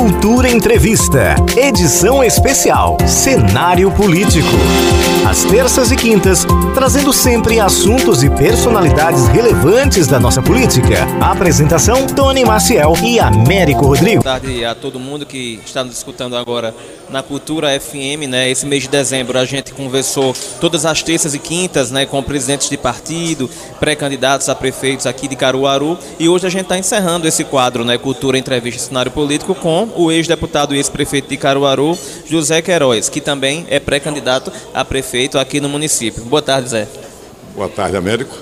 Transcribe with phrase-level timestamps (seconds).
[0.00, 4.48] Cultura Entrevista, edição especial Cenário Político.
[5.28, 11.06] Às terças e quintas, trazendo sempre assuntos e personalidades relevantes da nossa política.
[11.20, 14.22] A apresentação: Tony Maciel e Américo Rodrigo.
[14.22, 16.74] Boa tarde a todo mundo que está nos escutando agora
[17.10, 18.50] na Cultura FM, né?
[18.50, 22.70] Esse mês de dezembro a gente conversou todas as terças e quintas, né, com presidentes
[22.70, 27.44] de partido, pré-candidatos a prefeitos aqui de Caruaru, e hoje a gente está encerrando esse
[27.44, 33.08] quadro, né, Cultura Entrevista Cenário Político com o ex-deputado e ex-prefeito de Caruaru, José Queiroz,
[33.08, 36.24] que também é pré-candidato a prefeito aqui no município.
[36.24, 36.88] Boa tarde, Zé.
[37.54, 38.36] Boa tarde, Américo.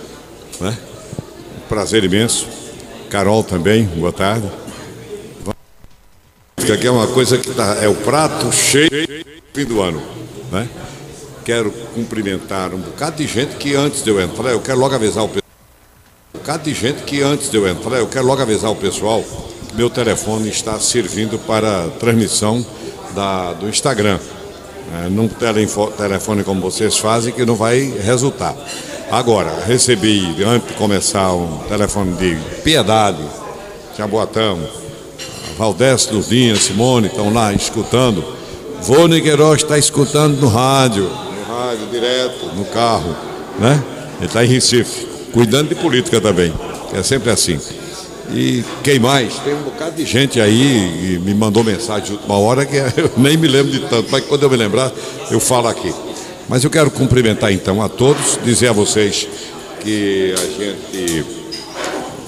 [0.61, 0.77] Né?
[1.69, 2.47] Prazer imenso.
[3.09, 4.49] Carol também, boa tarde.
[6.73, 8.91] Aqui é uma coisa que tá, é o prato cheio
[9.55, 10.03] fim do ano.
[10.53, 10.69] Né?
[11.45, 15.25] Quero cumprimentar um bocado de gente que antes de eu entrar, eu quero logo avisar
[15.25, 15.45] o pessoal.
[16.35, 19.25] Um bocado de gente que antes de eu entrar, eu quero logo avisar o pessoal
[19.79, 22.65] meu telefone está servindo para transmissão
[23.15, 24.19] da, do Instagram.
[25.05, 28.57] É, num telefone como vocês fazem, que não vai resultar.
[29.11, 33.23] Agora, recebi, antes de começar, um telefone de Piedade,
[33.97, 34.59] Jaboatão,
[35.59, 38.25] Valdés Luzinha, Simone, estão lá escutando.
[38.81, 43.17] Vônei Queiroz está escutando no rádio, no rádio direto, no carro,
[43.59, 43.83] né?
[44.19, 46.55] Ele está em Recife, cuidando de política também.
[46.95, 47.59] É sempre assim.
[48.31, 49.35] E quem mais?
[49.41, 53.11] Tem um bocado de gente aí e me mandou mensagem de última hora que eu
[53.17, 54.93] nem me lembro de tanto, mas quando eu me lembrar,
[55.29, 55.93] eu falo aqui.
[56.49, 59.27] Mas eu quero cumprimentar então a todos, dizer a vocês
[59.81, 61.27] que a gente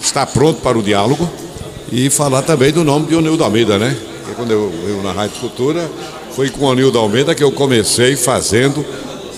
[0.03, 1.31] está pronto para o diálogo
[1.93, 3.97] e falar também do nome de Onildo Almeida, né?
[4.19, 5.91] Porque quando eu, eu na Rádio Cultura,
[6.35, 8.85] foi com Onildo Almeida que eu comecei fazendo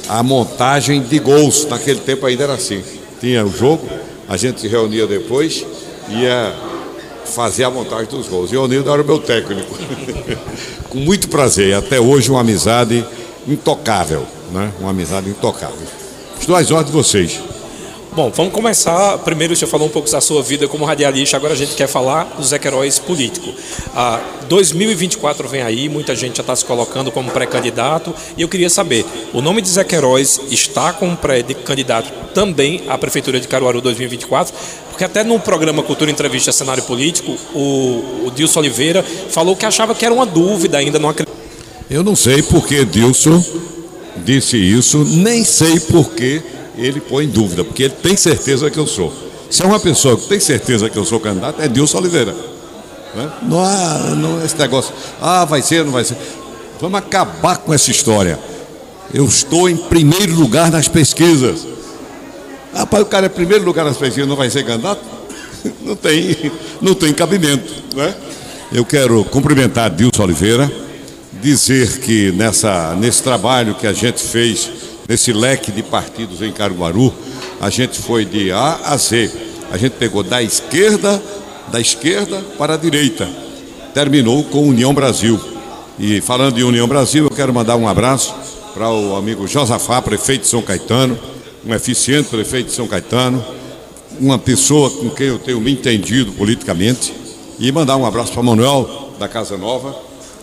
[0.09, 1.67] a montagem de gols.
[1.67, 2.83] Naquele tempo ainda era assim.
[3.21, 3.89] Tinha o jogo,
[4.29, 5.65] a gente se reunia depois
[6.11, 6.55] ia
[7.25, 8.53] fazer a montagem dos gols.
[8.53, 9.75] E o Nildo era o meu técnico.
[10.91, 11.75] Com muito prazer.
[11.75, 13.05] Até hoje uma amizade
[13.47, 14.71] intocável, né?
[14.79, 15.87] Uma amizade intocável.
[16.39, 17.41] Estou às ordens de vocês.
[18.15, 19.17] Bom, vamos começar.
[19.21, 21.87] Primeiro, o senhor falou um pouco da sua vida como radialista, agora a gente quer
[21.87, 23.51] falar do Zé Queiroz político.
[23.95, 28.69] Ah, 2024 vem aí, muita gente já está se colocando como pré-candidato, e eu queria
[28.69, 34.55] saber: o nome de Zé Queiroz está como pré-candidato também à Prefeitura de Caruaru 2024?
[34.91, 39.95] Porque até no programa Cultura Entrevista Cenário Político, o, o Dilson Oliveira falou que achava
[39.95, 41.35] que era uma dúvida ainda, não acredito.
[41.89, 43.43] Eu não sei porque Dilson
[44.19, 46.43] disse isso, nem sei porque
[46.77, 49.13] ele põe em dúvida, porque ele tem certeza que eu sou.
[49.51, 52.35] Se é uma pessoa que tem certeza que eu sou candidato, é Dilson Oliveira.
[53.15, 53.31] Né?
[53.43, 56.17] Não há não, esse negócio, ah, vai ser, não vai ser.
[56.81, 58.39] Vamos acabar com essa história.
[59.13, 61.67] Eu estou em primeiro lugar nas pesquisas.
[62.75, 65.01] Rapaz, o cara é primeiro lugar nas pesquisas, não vai ser candidato?
[65.83, 66.51] Não tem,
[66.81, 67.73] não tem cabimento.
[67.95, 68.13] Né?
[68.73, 70.69] Eu quero cumprimentar Dilson Oliveira,
[71.41, 74.69] dizer que nessa, nesse trabalho que a gente fez
[75.09, 77.13] nesse leque de partidos em Caruaru,
[77.61, 79.31] a gente foi de A a Z.
[79.71, 81.23] A gente pegou da esquerda,
[81.69, 83.29] da esquerda para a direita.
[83.95, 85.41] Terminou com União Brasil.
[85.99, 88.35] E falando de União Brasil, eu quero mandar um abraço
[88.75, 91.19] para o amigo Josafá, prefeito de São Caetano,
[91.65, 93.45] um eficiente prefeito de São Caetano,
[94.19, 97.13] uma pessoa com quem eu tenho me entendido politicamente,
[97.59, 99.95] e mandar um abraço para Manuel da Casa Nova,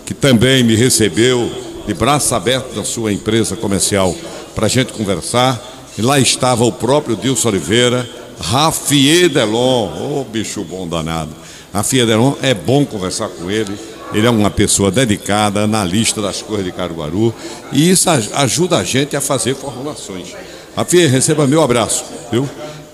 [0.06, 1.50] que também me recebeu
[1.86, 4.16] de braços abertos na sua empresa comercial
[4.60, 5.58] para a gente conversar.
[5.98, 8.08] E lá estava o próprio Dilson Oliveira,
[8.42, 11.32] Rafier Delon, ô oh, bicho bom danado.
[11.74, 13.74] Rafier Delon, é bom conversar com ele.
[14.14, 17.34] Ele é uma pessoa dedicada, analista das coisas de Caruaru,
[17.72, 20.34] e isso ajuda a gente a fazer formulações.
[20.76, 22.50] Rafier, receba meu abraço, viu?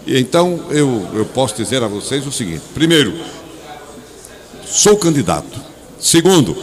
[0.05, 3.11] Então eu, eu posso dizer a vocês o seguinte: primeiro,
[4.67, 5.59] sou candidato.
[5.99, 6.55] Segundo,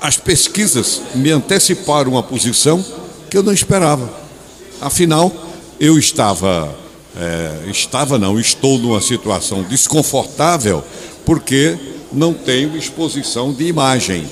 [0.00, 2.84] as pesquisas me anteciparam uma posição
[3.36, 4.10] que eu não esperava.
[4.80, 5.30] Afinal,
[5.78, 6.74] eu estava,
[7.14, 10.82] é, estava não, estou numa situação desconfortável
[11.26, 11.76] porque
[12.10, 14.26] não tenho exposição de imagem.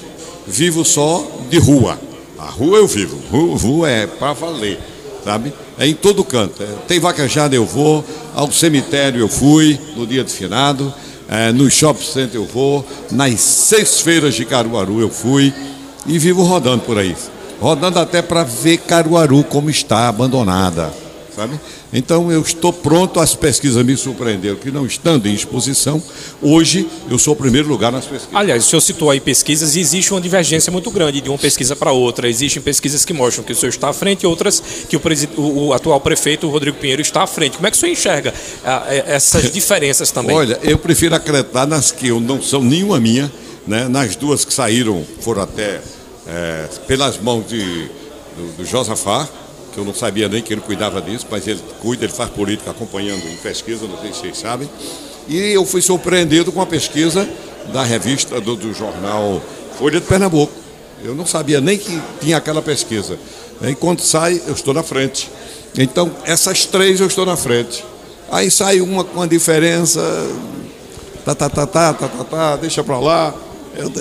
[0.46, 2.00] Vivo só de rua.
[2.38, 3.18] A rua eu vivo,
[3.58, 4.80] rua é para valer,
[5.22, 5.52] sabe?
[5.78, 6.62] É em todo canto.
[6.62, 8.02] É, tem vaquejada eu vou,
[8.34, 10.92] ao cemitério eu fui no dia de finado,
[11.28, 15.52] é, no shopping center eu vou, nas seis feiras de Caruaru eu fui
[16.06, 17.14] e vivo rodando por aí
[17.64, 20.92] rodando até para ver Caruaru como está abandonada,
[21.34, 21.58] sabe?
[21.94, 26.02] Então eu estou pronto, as pesquisas me surpreenderam que não estando em exposição,
[26.42, 28.28] hoje eu sou o primeiro lugar nas pesquisas.
[28.34, 31.74] Aliás, o senhor citou aí pesquisas e existe uma divergência muito grande de uma pesquisa
[31.74, 32.28] para outra.
[32.28, 35.00] Existem pesquisas que mostram que o senhor está à frente e outras que o,
[35.38, 37.56] o, o atual prefeito, Rodrigo Pinheiro, está à frente.
[37.56, 40.36] Como é que o senhor enxerga ah, é, essas diferenças também?
[40.36, 43.32] Olha, eu prefiro acreditar nas que não são nenhuma minha
[43.66, 43.88] Né?
[43.88, 45.80] Nas duas que saíram, foram até
[46.26, 47.88] é, pelas mãos de,
[48.36, 49.28] do, do Josafá,
[49.72, 52.70] que eu não sabia nem que ele cuidava disso, mas ele cuida, ele faz política
[52.70, 54.68] acompanhando em pesquisa, não sei se vocês sabem.
[55.28, 57.28] E eu fui surpreendido com a pesquisa
[57.72, 59.42] da revista do, do jornal
[59.78, 60.52] Folha de Pernambuco.
[61.02, 63.18] Eu não sabia nem que tinha aquela pesquisa.
[63.62, 65.30] Enquanto sai, eu estou na frente.
[65.76, 67.84] Então, essas três eu estou na frente.
[68.30, 70.00] Aí sai uma com a diferença,
[71.24, 73.34] tá, tá, tá, tá, tá, tá, tá deixa para lá.
[73.76, 73.92] Eu,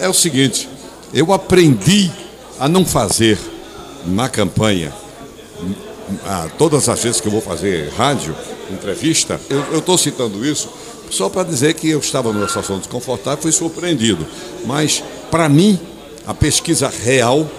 [0.00, 0.68] é o seguinte,
[1.12, 2.10] eu aprendi
[2.58, 3.38] a não fazer
[4.06, 4.92] na campanha,
[6.24, 8.34] a, todas as vezes que eu vou fazer rádio,
[8.70, 10.68] entrevista, eu estou citando isso
[11.10, 14.24] só para dizer que eu estava numa situação desconfortável fui surpreendido.
[14.64, 15.78] Mas, para mim,
[16.26, 17.50] a pesquisa real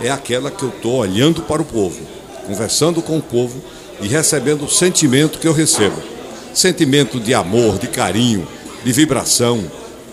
[0.00, 2.00] é aquela que eu estou olhando para o povo,
[2.46, 3.62] conversando com o povo
[4.00, 6.02] e recebendo o sentimento que eu recebo.
[6.54, 8.48] Sentimento de amor, de carinho,
[8.82, 9.62] de vibração,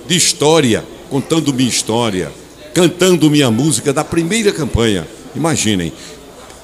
[0.08, 2.32] de história, contando minha história,
[2.74, 5.08] cantando minha música da primeira campanha.
[5.36, 5.92] Imaginem,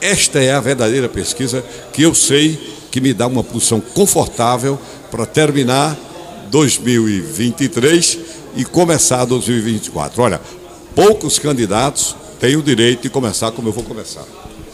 [0.01, 2.59] esta é a verdadeira pesquisa que eu sei
[2.91, 4.79] que me dá uma posição confortável
[5.11, 5.97] para terminar
[6.49, 8.19] 2023
[8.55, 10.21] e começar 2024.
[10.21, 10.41] Olha,
[10.95, 14.23] poucos candidatos têm o direito de começar como eu vou começar.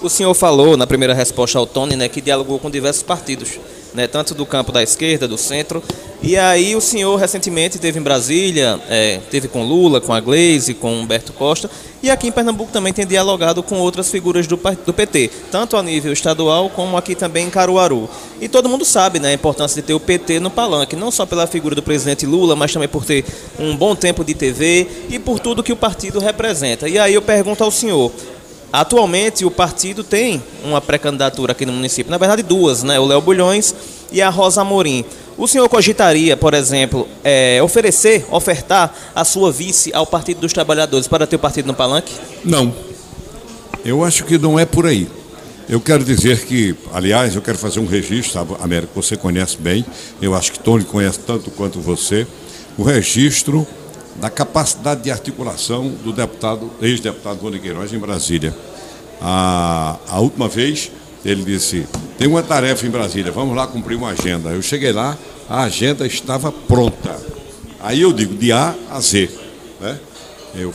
[0.01, 3.59] O senhor falou na primeira resposta ao Tony né, que dialogou com diversos partidos,
[3.93, 5.83] né, tanto do campo da esquerda, do centro.
[6.21, 10.73] E aí o senhor recentemente teve em Brasília, é, teve com Lula, com a Gleisi,
[10.73, 11.69] com Humberto Costa,
[12.01, 15.83] e aqui em Pernambuco também tem dialogado com outras figuras do, do PT, tanto a
[15.83, 18.09] nível estadual como aqui também em Caruaru.
[18.39, 21.25] E todo mundo sabe né, a importância de ter o PT no palanque, não só
[21.25, 23.25] pela figura do presidente Lula, mas também por ter
[23.59, 26.87] um bom tempo de TV e por tudo que o partido representa.
[26.87, 28.11] E aí eu pergunto ao senhor,
[28.73, 32.99] Atualmente, o partido tem uma pré-candidatura aqui no município, na verdade, duas, né?
[32.99, 33.75] O Léo Bulhões
[34.11, 35.05] e a Rosa Amorim.
[35.37, 41.07] O senhor cogitaria, por exemplo, é, oferecer, ofertar a sua vice ao Partido dos Trabalhadores
[41.07, 42.13] para ter o partido no palanque?
[42.43, 42.73] Não.
[43.85, 45.07] Eu acho que não é por aí.
[45.69, 49.85] Eu quero dizer que, aliás, eu quero fazer um registro, América, você conhece bem,
[50.19, 52.25] eu acho que Tony conhece tanto quanto você,
[52.75, 53.67] o registro
[54.15, 58.55] da capacidade de articulação do deputado, ex-deputado Rony Queiroz em Brasília.
[59.21, 60.91] A, a última vez
[61.25, 61.87] ele disse:
[62.17, 64.49] tem uma tarefa em Brasília, vamos lá cumprir uma agenda.
[64.49, 65.17] Eu cheguei lá,
[65.49, 67.19] a agenda estava pronta.
[67.79, 69.29] Aí eu digo, de A a Z.
[69.79, 69.99] Né?
[70.55, 70.71] Eu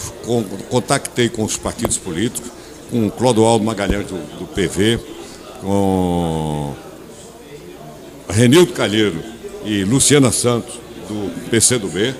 [0.69, 2.50] contactei com os partidos políticos,
[2.91, 4.99] com o Clodoaldo Magalhães do, do PV,
[5.61, 6.75] com
[8.29, 9.23] Renildo Calheiro
[9.64, 10.75] e Luciana Santos
[11.08, 12.14] do PCdoB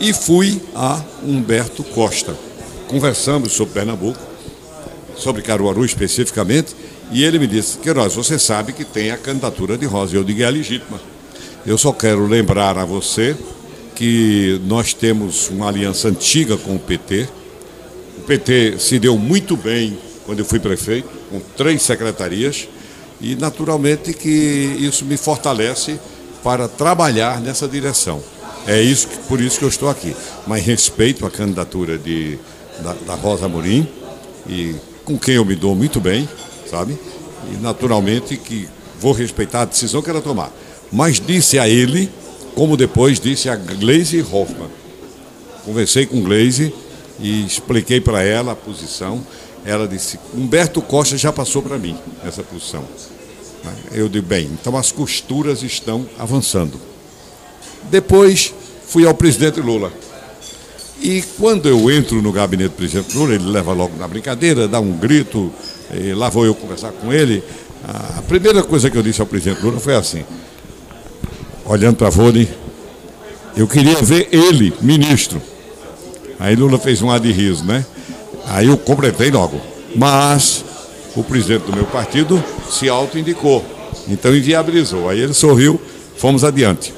[0.00, 2.36] e fui a Humberto Costa.
[2.88, 4.20] Conversamos sobre Pernambuco,
[5.16, 6.74] sobre Caruaru especificamente,
[7.10, 10.16] e ele me disse: Queiroz, você sabe que tem a candidatura de Rosa.
[10.16, 11.00] Eu digo: é legítima.
[11.66, 13.36] Eu só quero lembrar a você
[13.94, 17.28] que nós temos uma aliança antiga com o PT.
[18.18, 22.68] O PT se deu muito bem quando eu fui prefeito, com três secretarias,
[23.20, 24.28] e naturalmente que
[24.78, 25.98] isso me fortalece
[26.42, 28.22] para trabalhar nessa direção.
[28.66, 30.14] É isso que, por isso que eu estou aqui.
[30.46, 32.38] Mas respeito a candidatura de,
[32.82, 33.88] da, da Rosa Morim,
[34.48, 34.74] e
[35.04, 36.28] com quem eu me dou muito bem,
[36.68, 36.98] sabe?
[37.52, 38.68] E naturalmente que
[38.98, 40.52] vou respeitar a decisão que ela tomar.
[40.90, 42.10] Mas disse a ele,
[42.54, 44.70] como depois disse a Glaze Hoffman.
[45.64, 46.72] Conversei com Glaze
[47.20, 49.24] e expliquei para ela a posição.
[49.64, 52.84] Ela disse: Humberto Costa já passou para mim essa posição.
[53.92, 56.80] Eu digo: bem, então as costuras estão avançando.
[57.90, 58.54] Depois
[58.86, 59.92] fui ao presidente Lula.
[61.02, 64.80] E quando eu entro no gabinete do presidente Lula, ele leva logo na brincadeira, dá
[64.80, 65.52] um grito,
[66.14, 67.42] lá vou eu conversar com ele.
[67.84, 70.24] A primeira coisa que eu disse ao presidente Lula foi assim,
[71.64, 72.48] olhando para Vone,
[73.56, 75.40] eu queria ver ele, ministro.
[76.38, 77.84] Aí Lula fez um ar de riso, né?
[78.46, 79.60] Aí eu completei logo.
[79.94, 80.64] Mas
[81.14, 83.64] o presidente do meu partido se auto-indicou.
[84.08, 85.08] Então inviabilizou.
[85.08, 85.80] Aí ele sorriu,
[86.16, 86.92] fomos adiante.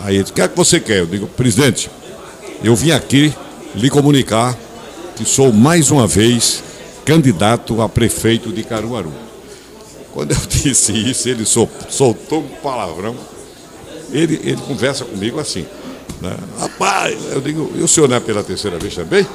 [0.00, 0.98] Aí ele disse, o que é que você quer?
[0.98, 1.90] Eu digo, presidente,
[2.62, 3.32] eu vim aqui
[3.74, 4.56] lhe comunicar
[5.16, 6.62] que sou mais uma vez
[7.04, 9.12] candidato a prefeito de Caruaru.
[10.12, 13.16] Quando eu disse isso, ele soltou um palavrão.
[14.12, 15.66] Ele, ele conversa comigo assim.
[16.20, 16.36] Né?
[16.58, 19.26] Rapaz, eu digo, e o senhor não é pela terceira vez também?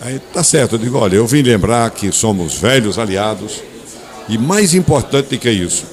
[0.00, 3.62] Aí tá certo, eu digo, olha, eu vim lembrar que somos velhos aliados
[4.28, 5.84] e mais importante do que isso,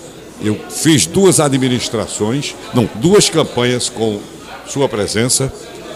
[0.42, 4.20] eu fiz duas administrações, não, duas campanhas com
[4.68, 5.52] sua presença,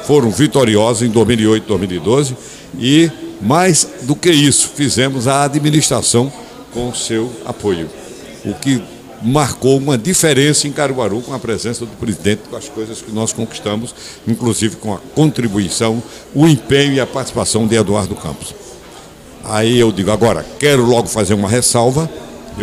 [0.06, 2.38] foram vitoriosas em 2008 e 2012,
[2.80, 6.32] e mais do que isso, fizemos a administração
[6.74, 7.90] com seu apoio.
[8.46, 8.82] O que
[9.22, 13.34] marcou uma diferença em Caruaru com a presença do presidente, com as coisas que nós
[13.34, 13.94] conquistamos,
[14.28, 16.02] inclusive com a contribuição,
[16.34, 18.56] o empenho e a participação de Eduardo Campos.
[19.44, 22.10] Aí eu digo, agora, quero logo fazer uma ressalva,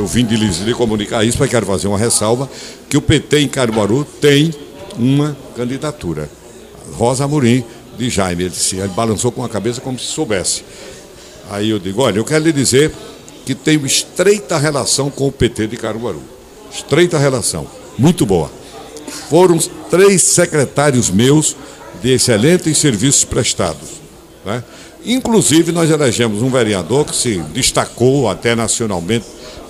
[0.00, 2.48] eu vim de lhe comunicar isso, mas quero fazer uma ressalva,
[2.88, 4.52] que o PT em Caruaru tem
[4.98, 6.28] uma candidatura.
[6.92, 7.64] Rosa Amorim,
[7.96, 8.44] de Jaime.
[8.44, 10.64] Ele, disse, ele balançou com a cabeça como se soubesse.
[11.50, 12.92] Aí eu digo, olha, eu quero lhe dizer
[13.44, 16.22] que tenho estreita relação com o PT de Caruaru.
[16.70, 18.50] Estreita relação, muito boa.
[19.30, 21.56] Foram três secretários meus
[22.02, 23.88] de excelentes serviços prestados.
[24.44, 24.62] Né?
[25.04, 29.24] Inclusive, nós elegemos um vereador que se destacou até nacionalmente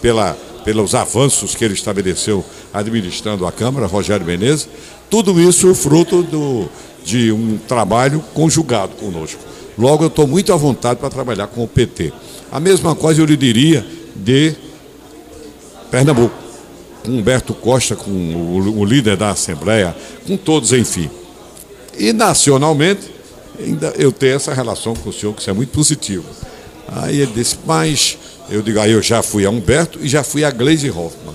[0.06, 4.68] pela, pelos avanços que ele estabeleceu administrando a Câmara, Rogério Menezes.
[5.10, 6.68] Tudo isso fruto do,
[7.04, 9.40] de um trabalho conjugado conosco.
[9.76, 12.12] Logo, eu estou muito à vontade para trabalhar com o PT.
[12.52, 13.84] A mesma coisa eu lhe diria
[14.14, 14.54] de
[15.90, 16.36] Pernambuco,
[17.04, 19.92] com Humberto Costa, com o, o líder da Assembleia,
[20.24, 21.10] com todos, enfim.
[21.98, 23.10] E nacionalmente,
[23.58, 26.26] ainda eu tenho essa relação com o senhor, que isso é muito positivo.
[26.86, 28.16] Aí ele disse, mas
[28.48, 31.34] eu digo, aí eu já fui a Humberto e já fui a Gleisi Hoffmann.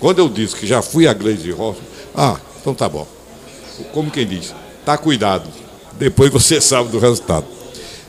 [0.00, 3.06] Quando eu disse que já fui a Gleisi Hoffmann, ah, então tá bom.
[3.92, 5.48] Como quem diz, tá cuidado.
[5.98, 7.46] Depois você sabe do resultado.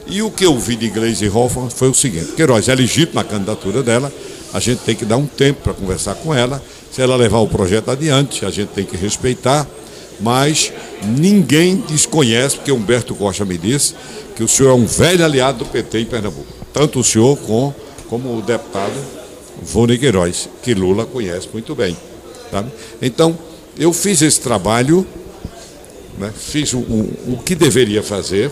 [0.06, 3.24] E o que eu vi de Gleisi Hoffmann foi o seguinte: Queiroz é legítima a
[3.24, 4.12] candidatura dela,
[4.54, 6.64] a gente tem que dar um tempo para conversar com ela.
[6.92, 9.68] Se ela levar o projeto adiante, a gente tem que respeitar.
[10.20, 10.74] Mas
[11.04, 13.94] ninguém desconhece, porque Humberto Costa me disse
[14.36, 16.52] que o senhor é um velho aliado do PT em Pernambuco.
[16.74, 17.74] Tanto o senhor com,
[18.10, 18.94] como o deputado
[19.62, 21.98] Vone Queiroz, que Lula conhece muito bem.
[22.52, 22.72] Sabe?
[23.02, 23.38] Então,
[23.78, 25.06] eu fiz esse trabalho,
[26.18, 28.52] né, fiz o, o que deveria fazer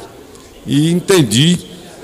[0.65, 1.57] e entendi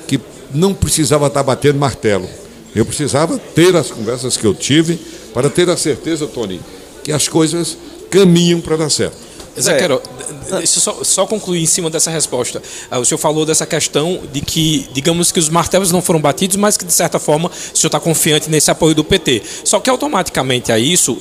[0.07, 0.19] que
[0.53, 2.27] não precisava estar batendo martelo.
[2.75, 4.99] Eu precisava ter as conversas que eu tive
[5.33, 6.59] para ter a certeza, Tony,
[7.03, 7.77] que as coisas
[8.09, 9.30] caminham para dar certo.
[9.59, 10.01] Zé Quero,
[10.49, 12.61] deixa eu só, só, concluir em cima dessa resposta.
[12.89, 16.55] Ah, o senhor falou dessa questão de que, digamos que os martelos não foram batidos,
[16.55, 19.41] mas que, de certa forma, o senhor está confiante nesse apoio do PT.
[19.63, 21.17] Só que, automaticamente a isso,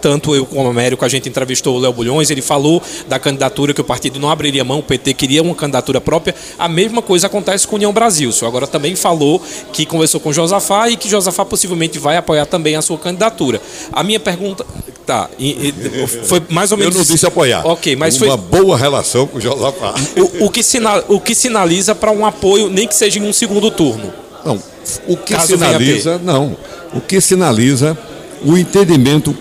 [0.00, 3.74] tanto eu como o Américo, a gente entrevistou o Léo Bulhões, ele falou da candidatura
[3.74, 6.34] que o partido não abriria mão, o PT queria uma candidatura própria.
[6.58, 8.30] A mesma coisa acontece com a União Brasil.
[8.30, 12.46] O senhor agora também falou que conversou com Josafá e que Josafá possivelmente vai apoiar
[12.46, 13.60] também a sua candidatura.
[13.92, 14.64] A minha pergunta.
[15.06, 16.94] Tá, e, e, foi mais ou menos.
[16.94, 17.66] Eu não disse apoiar.
[17.66, 18.60] Ok, mas uma foi.
[18.60, 19.94] boa relação com o Josafá.
[20.16, 23.32] O, o que, sinal, o que sinaliza para um apoio, nem que seja em um
[23.32, 24.12] segundo turno.
[24.44, 24.62] Não,
[25.08, 26.18] o que Caso sinaliza.
[26.18, 26.56] Não,
[26.94, 27.98] o que sinaliza
[28.44, 29.36] o entendimento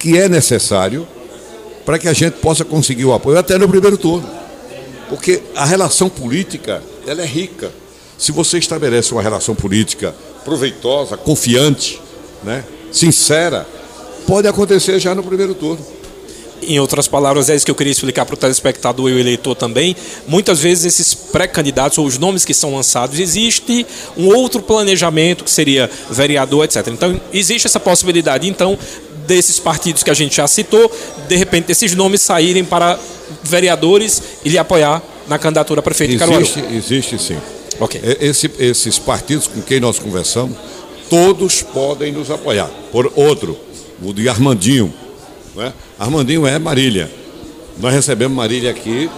[0.00, 1.06] que é necessário
[1.84, 4.28] para que a gente possa conseguir o apoio até no primeiro turno.
[5.08, 7.70] Porque a relação política, ela é rica.
[8.16, 10.14] Se você estabelece uma relação política
[10.44, 12.00] proveitosa, confiante,
[12.42, 13.66] né, sincera,
[14.26, 15.84] pode acontecer já no primeiro turno.
[16.62, 19.54] Em outras palavras, é isso que eu queria explicar para o telespectador e o eleitor
[19.54, 19.96] também.
[20.28, 25.50] Muitas vezes esses pré-candidatos ou os nomes que são lançados, existe um outro planejamento que
[25.50, 26.86] seria vereador, etc.
[26.88, 28.46] Então, existe essa possibilidade.
[28.46, 28.78] Então,
[29.30, 30.90] desses partidos que a gente já citou,
[31.28, 32.98] de repente esses nomes saírem para
[33.44, 36.64] vereadores e lhe apoiar na candidatura a prefeito existe?
[36.72, 37.38] Existe sim.
[37.78, 38.00] Okay.
[38.20, 40.56] Esse, esses partidos com quem nós conversamos,
[41.08, 42.68] todos podem nos apoiar.
[42.90, 43.56] Por outro,
[44.02, 44.92] o de Armandinho.
[45.54, 45.72] Né?
[45.96, 47.08] Armandinho é Marília.
[47.78, 49.08] Nós recebemos Marília aqui,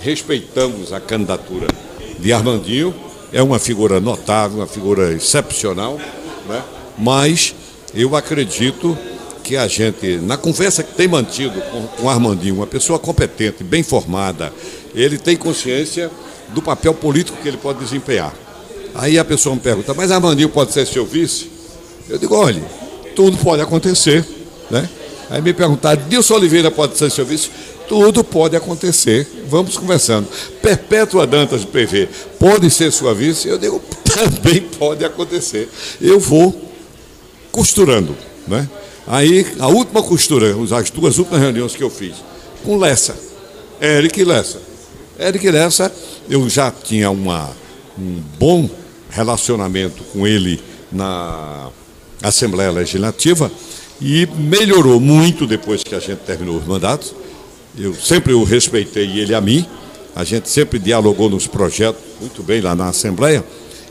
[0.00, 1.66] respeitamos a candidatura
[2.18, 2.94] de Armandinho,
[3.30, 6.00] é uma figura notável, uma figura excepcional,
[6.48, 6.62] né?
[6.96, 7.54] mas
[7.94, 8.96] eu acredito
[9.48, 13.64] que a gente, na conversa que tem mantido com, com o Armandinho, uma pessoa competente,
[13.64, 14.52] bem formada,
[14.94, 16.10] ele tem consciência
[16.50, 18.34] do papel político que ele pode desempenhar.
[18.94, 21.50] Aí a pessoa me pergunta, mas Armandinho pode ser seu vice?
[22.10, 22.62] Eu digo, olha,
[23.16, 24.22] tudo pode acontecer,
[24.70, 24.86] né?
[25.30, 27.48] Aí me perguntaram, Dilson Oliveira pode ser seu vice?
[27.88, 29.26] Tudo pode acontecer.
[29.48, 30.28] Vamos conversando.
[30.60, 32.06] Perpétua Dantas do PV
[32.38, 33.48] pode ser sua vice?
[33.48, 35.70] Eu digo, também pode acontecer.
[36.02, 36.54] Eu vou
[37.50, 38.14] costurando,
[38.46, 38.68] né?
[39.10, 42.16] Aí, a última costura, as duas últimas reuniões que eu fiz,
[42.62, 43.16] com Lessa,
[43.80, 44.60] Eric Lessa.
[45.18, 45.90] Eric Lessa,
[46.28, 47.50] eu já tinha uma,
[47.98, 48.68] um bom
[49.08, 50.60] relacionamento com ele
[50.92, 51.70] na
[52.22, 53.50] Assembleia Legislativa
[53.98, 57.14] e melhorou muito depois que a gente terminou os mandatos.
[57.78, 59.66] Eu sempre o respeitei ele a mim,
[60.14, 63.42] a gente sempre dialogou nos projetos muito bem lá na Assembleia.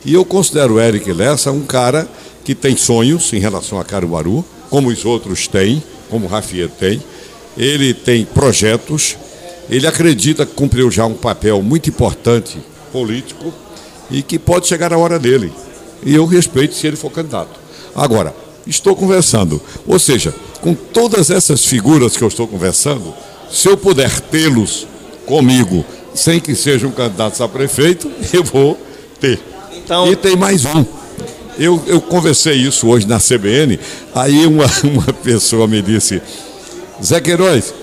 [0.05, 2.07] E eu considero o Eric Lessa um cara
[2.43, 7.01] que tem sonhos em relação a Caruaru, como os outros têm, como o Rafier tem.
[7.57, 9.17] Ele tem projetos,
[9.69, 12.57] ele acredita que cumpriu já um papel muito importante
[12.91, 13.53] político
[14.09, 15.51] e que pode chegar a hora dele.
[16.03, 17.59] E eu respeito se ele for candidato.
[17.95, 18.33] Agora,
[18.65, 19.61] estou conversando.
[19.87, 23.13] Ou seja, com todas essas figuras que eu estou conversando,
[23.49, 24.87] se eu puder tê-los
[25.25, 28.77] comigo, sem que sejam candidatos a prefeito, eu vou
[29.19, 29.39] ter.
[29.73, 30.11] Então...
[30.11, 30.85] E tem mais um.
[31.57, 33.79] Eu, eu conversei isso hoje na CBN,
[34.13, 36.21] aí uma, uma pessoa me disse,
[37.03, 37.73] Zé Queiroz,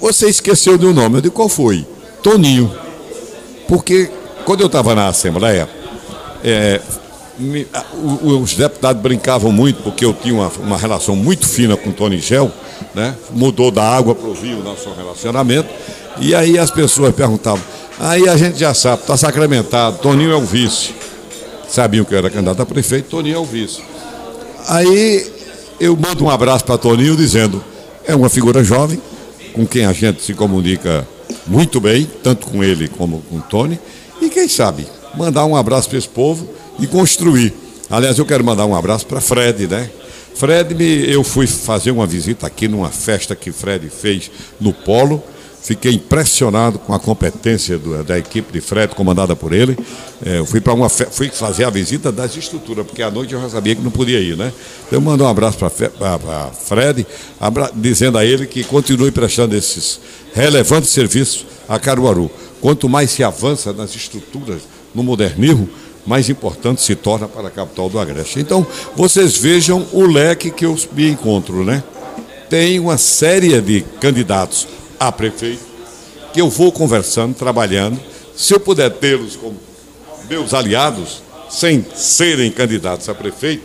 [0.00, 1.16] você esqueceu de um nome.
[1.16, 1.86] Eu disse, qual foi?
[2.22, 2.72] Toninho.
[3.68, 4.10] Porque
[4.44, 5.68] quando eu estava na Assembleia,
[6.42, 6.80] é,
[7.38, 7.66] me,
[8.22, 12.18] os deputados brincavam muito, porque eu tinha uma, uma relação muito fina com o Tony
[12.18, 12.50] Gel,
[12.94, 13.14] né?
[13.30, 15.68] mudou da água para o vinho o nosso relacionamento,
[16.18, 17.62] e aí as pessoas perguntavam,
[17.98, 20.99] aí a gente já sabe, está sacramentado, Toninho é o vice.
[21.70, 23.80] Sabiam que eu era candidato a prefeito, Toninho é o vice.
[24.66, 25.26] Aí
[25.78, 27.62] eu mando um abraço para Toninho dizendo,
[28.04, 29.00] é uma figura jovem,
[29.52, 31.06] com quem a gente se comunica
[31.46, 33.78] muito bem, tanto com ele como com o Tony,
[34.20, 34.86] e quem sabe
[35.16, 36.48] mandar um abraço para esse povo
[36.78, 37.54] e construir.
[37.88, 39.90] Aliás, eu quero mandar um abraço para Fred, né?
[40.34, 40.74] Fred,
[41.10, 45.22] eu fui fazer uma visita aqui numa festa que Fred fez no Polo.
[45.62, 49.76] Fiquei impressionado com a competência do, da equipe de Fred, comandada por ele.
[50.24, 53.40] É, eu fui para uma fui fazer a visita das estruturas, porque à noite eu
[53.40, 54.52] já sabia que não podia ir, né?
[54.86, 55.70] Então eu mando um abraço para
[56.50, 57.06] Fred,
[57.38, 60.00] abra, dizendo a ele que continue prestando esses
[60.32, 62.30] relevantes serviços a Caruaru.
[62.60, 64.62] Quanto mais se avança nas estruturas,
[64.94, 65.68] no modernismo,
[66.06, 68.40] mais importante se torna para a capital do Agreste.
[68.40, 71.82] Então, vocês vejam o leque que eu me encontro, né?
[72.48, 74.66] Tem uma série de candidatos
[75.00, 75.70] a prefeito
[76.32, 78.00] que eu vou conversando, trabalhando.
[78.36, 79.56] Se eu puder tê-los como
[80.28, 83.64] meus aliados, sem serem candidatos a prefeito,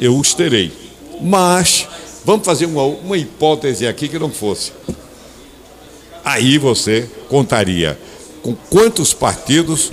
[0.00, 0.72] eu os terei.
[1.20, 1.88] Mas
[2.24, 4.72] vamos fazer uma, uma hipótese aqui que não fosse.
[6.24, 7.98] Aí você contaria
[8.42, 9.92] com quantos partidos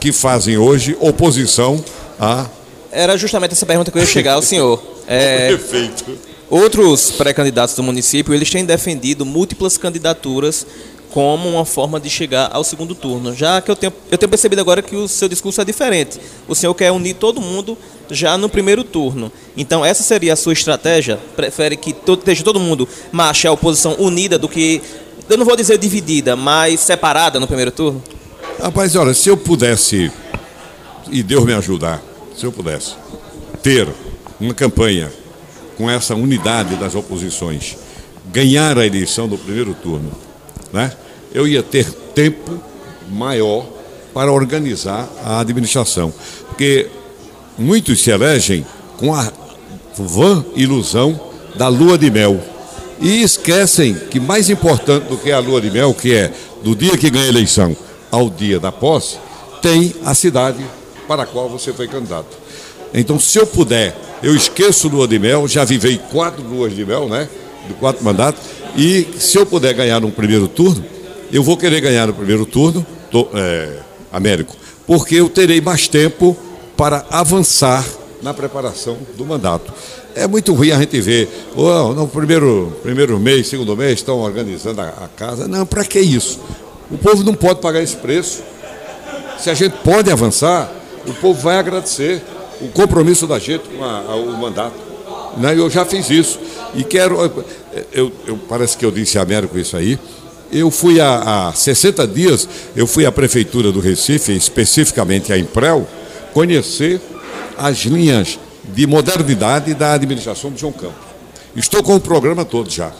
[0.00, 1.82] que fazem hoje oposição
[2.18, 2.46] a.
[2.90, 4.82] Era justamente essa pergunta que eu ia chegar ao senhor.
[5.08, 6.18] É, Perfeito.
[6.48, 10.64] Outros pré-candidatos do município, eles têm defendido múltiplas candidaturas
[11.10, 13.34] como uma forma de chegar ao segundo turno.
[13.34, 16.20] Já que eu tenho, eu tenho percebido agora que o seu discurso é diferente.
[16.46, 17.76] O senhor quer unir todo mundo
[18.10, 19.32] já no primeiro turno.
[19.56, 21.18] Então, essa seria a sua estratégia?
[21.34, 24.80] Prefere que todo, esteja todo mundo marche a oposição unida do que,
[25.28, 28.02] eu não vou dizer dividida, mas separada no primeiro turno?
[28.62, 30.12] Rapaz, olha, se eu pudesse,
[31.10, 32.00] e Deus me ajudar,
[32.36, 32.94] se eu pudesse
[33.62, 33.88] ter
[34.40, 35.10] uma campanha
[35.76, 37.76] com essa unidade das oposições,
[38.32, 40.10] ganhar a eleição do primeiro turno,
[40.72, 40.92] né?
[41.32, 42.58] eu ia ter tempo
[43.10, 43.66] maior
[44.14, 46.12] para organizar a administração.
[46.48, 46.88] Porque
[47.58, 48.64] muitos se elegem
[48.96, 49.30] com a
[49.98, 51.20] vã ilusão
[51.54, 52.40] da lua de mel.
[52.98, 56.96] E esquecem que mais importante do que a lua de mel, que é do dia
[56.96, 57.76] que ganha a eleição
[58.10, 59.18] ao dia da posse,
[59.60, 60.64] tem a cidade
[61.06, 62.45] para a qual você foi candidato.
[62.96, 67.06] Então, se eu puder, eu esqueço lua de mel, já vivei quatro luas de mel,
[67.08, 67.28] né?
[67.68, 68.40] De quatro mandatos,
[68.74, 70.82] e se eu puder ganhar no primeiro turno,
[71.30, 73.80] eu vou querer ganhar no primeiro turno, tô, é,
[74.10, 74.56] Américo,
[74.86, 76.34] porque eu terei mais tempo
[76.74, 77.84] para avançar
[78.22, 79.72] na preparação do mandato.
[80.14, 84.80] É muito ruim a gente ver, oh, no primeiro, primeiro mês, segundo mês, estão organizando
[84.80, 85.46] a, a casa.
[85.46, 86.40] Não, para que isso?
[86.90, 88.42] O povo não pode pagar esse preço.
[89.38, 90.72] Se a gente pode avançar,
[91.06, 92.22] o povo vai agradecer
[92.60, 94.74] o compromisso da gente com a, a, o mandato.
[95.36, 95.56] Né?
[95.56, 96.38] Eu já fiz isso.
[96.74, 97.18] E quero.
[97.92, 99.98] Eu, eu, parece que eu disse a Américo isso aí.
[100.50, 105.86] Eu fui há, há 60 dias, eu fui à Prefeitura do Recife, especificamente a Imprel,
[106.32, 107.00] conhecer
[107.58, 111.06] as linhas de modernidade da administração de João Campos.
[111.56, 112.92] Estou com o programa todo já.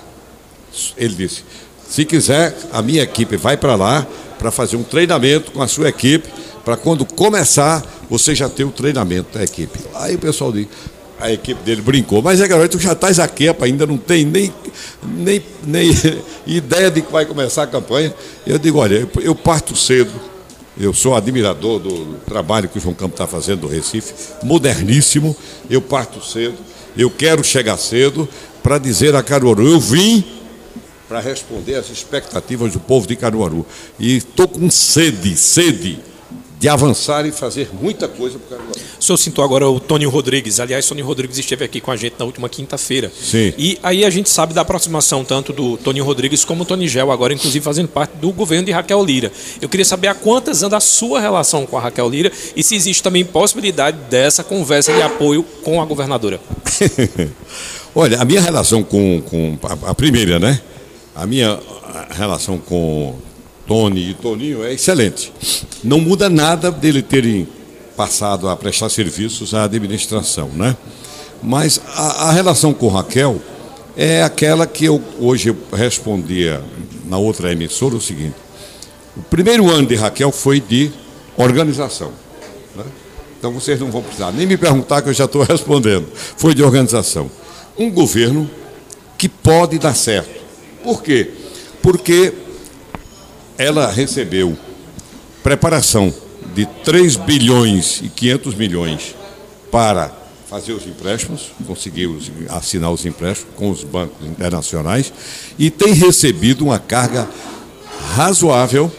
[0.96, 1.44] Ele disse:
[1.88, 4.06] se quiser, a minha equipe vai para lá
[4.38, 6.28] para fazer um treinamento com a sua equipe,
[6.66, 9.78] para quando começar, você já ter o treinamento da equipe.
[9.94, 10.66] Aí o pessoal diz,
[11.20, 14.52] a equipe dele brincou, mas é garoto, tu já estás aqui, ainda não tem nem,
[15.00, 15.92] nem, nem
[16.44, 18.12] ideia de que vai começar a campanha.
[18.44, 20.10] Eu digo, olha, eu parto cedo,
[20.76, 25.36] eu sou admirador do trabalho que o João Campos está fazendo do Recife, moderníssimo,
[25.70, 26.56] eu parto cedo,
[26.98, 28.28] eu quero chegar cedo
[28.60, 30.24] para dizer a Caruaru, eu vim
[31.08, 33.64] para responder às expectativas do povo de Caruaru.
[34.00, 36.00] E estou com sede, sede
[36.58, 38.80] de avançar e fazer muita coisa para o Caruaru.
[38.98, 40.58] O senhor citou agora o Tônio Rodrigues.
[40.58, 43.12] Aliás, Tônio Rodrigues esteve aqui com a gente na última quinta-feira.
[43.14, 43.52] Sim.
[43.58, 47.12] E aí a gente sabe da aproximação tanto do Tônio Rodrigues como do Tony Gel,
[47.12, 49.30] agora inclusive fazendo parte do governo de Raquel Lira.
[49.60, 52.74] Eu queria saber a quantas anda a sua relação com a Raquel Lira e se
[52.74, 56.40] existe também possibilidade dessa conversa de apoio com a governadora.
[57.94, 60.60] Olha, a minha relação com, com a, a primeira, né?
[61.14, 61.58] A minha
[62.10, 63.14] relação com
[63.66, 65.32] Tony e Toninho é excelente.
[65.82, 67.48] Não muda nada dele terem
[67.96, 70.76] passado a prestar serviços à administração, né?
[71.42, 73.40] Mas a, a relação com Raquel
[73.96, 76.62] é aquela que eu hoje respondia
[77.06, 78.34] na outra emissora o seguinte.
[79.16, 80.90] O primeiro ano de Raquel foi de
[81.36, 82.12] organização.
[82.74, 82.84] Né?
[83.38, 86.06] Então vocês não vão precisar nem me perguntar que eu já estou respondendo.
[86.14, 87.30] Foi de organização.
[87.78, 88.48] Um governo
[89.16, 90.36] que pode dar certo.
[90.82, 91.30] Por quê?
[91.82, 92.32] Porque
[93.58, 94.56] ela recebeu
[95.42, 96.12] preparação
[96.54, 99.14] de 3 bilhões e 500 milhões
[99.70, 100.12] para
[100.48, 102.18] fazer os empréstimos, conseguiu
[102.50, 105.12] assinar os empréstimos com os bancos internacionais
[105.58, 107.28] e tem recebido uma carga
[108.14, 108.90] razoável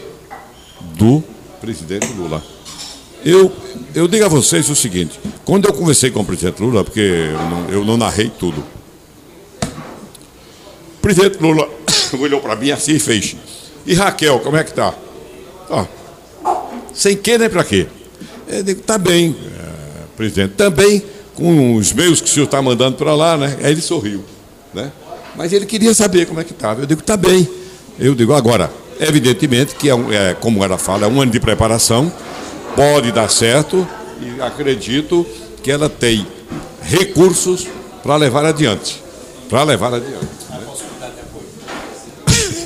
[0.96, 1.22] do
[1.60, 2.44] presidente Lula.
[3.24, 3.52] Eu,
[3.94, 7.50] eu digo a vocês o seguinte: quando eu conversei com o presidente Lula, porque eu
[7.50, 8.62] não, eu não narrei tudo,
[9.62, 11.68] o presidente Lula
[12.20, 13.36] olhou para mim assim e fez:
[13.86, 14.94] E Raquel, como é que está?
[15.70, 15.84] Ó,
[16.94, 17.86] sem que nem para quê?
[18.48, 21.02] Eu digo: Tá bem, é, presidente, também
[21.34, 23.56] com os meios que o senhor está mandando para lá, né?
[23.62, 24.24] Aí ele sorriu,
[24.74, 24.90] né?
[25.36, 26.82] Mas ele queria saber como é que estava.
[26.82, 27.48] Eu digo: Tá bem.
[27.98, 32.12] Eu digo: Agora, evidentemente que, é, é, como ela fala, é um ano de preparação
[32.74, 33.86] pode dar certo
[34.20, 35.26] e acredito
[35.62, 36.26] que ela tem
[36.82, 37.66] recursos
[38.02, 39.02] para levar adiante.
[39.48, 40.37] Para levar adiante.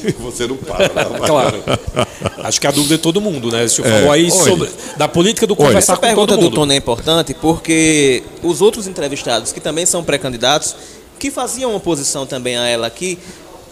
[0.03, 0.15] Né?
[0.21, 0.89] Você não para.
[0.89, 1.63] Não, claro.
[2.39, 3.65] Acho que a dúvida é todo mundo, né?
[3.65, 6.23] O senhor é, falou aí sobre, da política do conversar olha, com todo mundo.
[6.23, 10.75] A pergunta do Tony é importante porque os outros entrevistados, que também são pré-candidatos,
[11.19, 13.19] que faziam oposição também a ela aqui,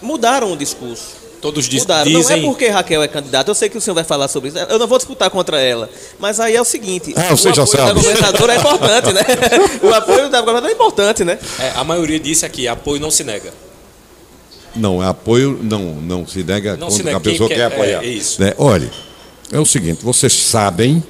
[0.01, 1.21] mudaram o discurso.
[1.41, 2.13] Todos diz, dizem...
[2.13, 4.59] Não é porque Raquel é candidata, eu sei que o senhor vai falar sobre isso,
[4.59, 5.89] eu não vou disputar contra ela.
[6.19, 7.87] Mas aí é o seguinte, ah, o apoio sabe.
[7.87, 9.23] da governadora é importante, né?
[9.83, 11.39] o apoio da governadora é importante, né?
[11.59, 13.53] É, a maioria disse aqui, apoio não se nega.
[14.75, 17.17] Não, é apoio não, não se nega não quando se nega.
[17.17, 18.05] a pessoa quer, quer apoiar.
[18.05, 18.41] É, isso.
[18.41, 18.55] Né?
[18.57, 18.91] Olha,
[19.53, 21.03] é o seguinte, vocês sabem,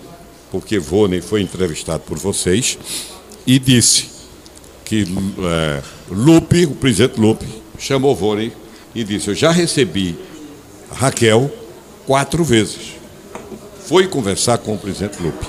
[0.51, 2.79] porque Vônei foi entrevistado por vocês,
[3.47, 4.09] e disse
[4.85, 5.07] que
[5.39, 7.47] é, Lupe, o presidente Lupe,
[7.79, 8.53] chamou Vônei
[8.95, 10.19] e disse: Eu já recebi
[10.93, 11.51] Raquel
[12.07, 12.95] quatro vezes.
[13.87, 15.47] Foi conversar com o presidente Lupe.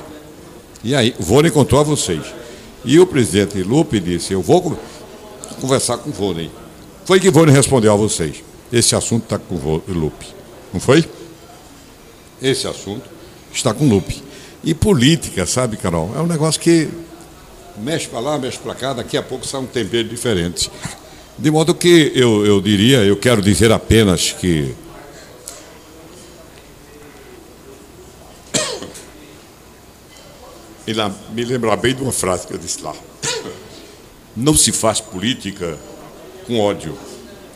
[0.83, 2.21] E aí, Vônei contou a vocês.
[2.83, 4.77] E o presidente Lupe disse: Eu vou
[5.59, 6.49] conversar com o Vônei.
[7.11, 10.27] Foi que Vônei respondeu a vocês: Esse assunto está com Lupe.
[10.71, 11.03] Não foi?
[12.41, 13.03] Esse assunto
[13.53, 14.23] está com Lupe.
[14.63, 16.13] E política, sabe, Carol?
[16.15, 16.87] É um negócio que
[17.79, 20.71] mexe para lá, mexe para cá, daqui a pouco sai um tempero diferente.
[21.37, 24.73] De modo que eu, eu diria, eu quero dizer apenas que
[31.33, 32.95] me lembra bem de uma frase que eu disse lá.
[34.33, 35.77] Não se faz política
[36.51, 36.97] com ódio,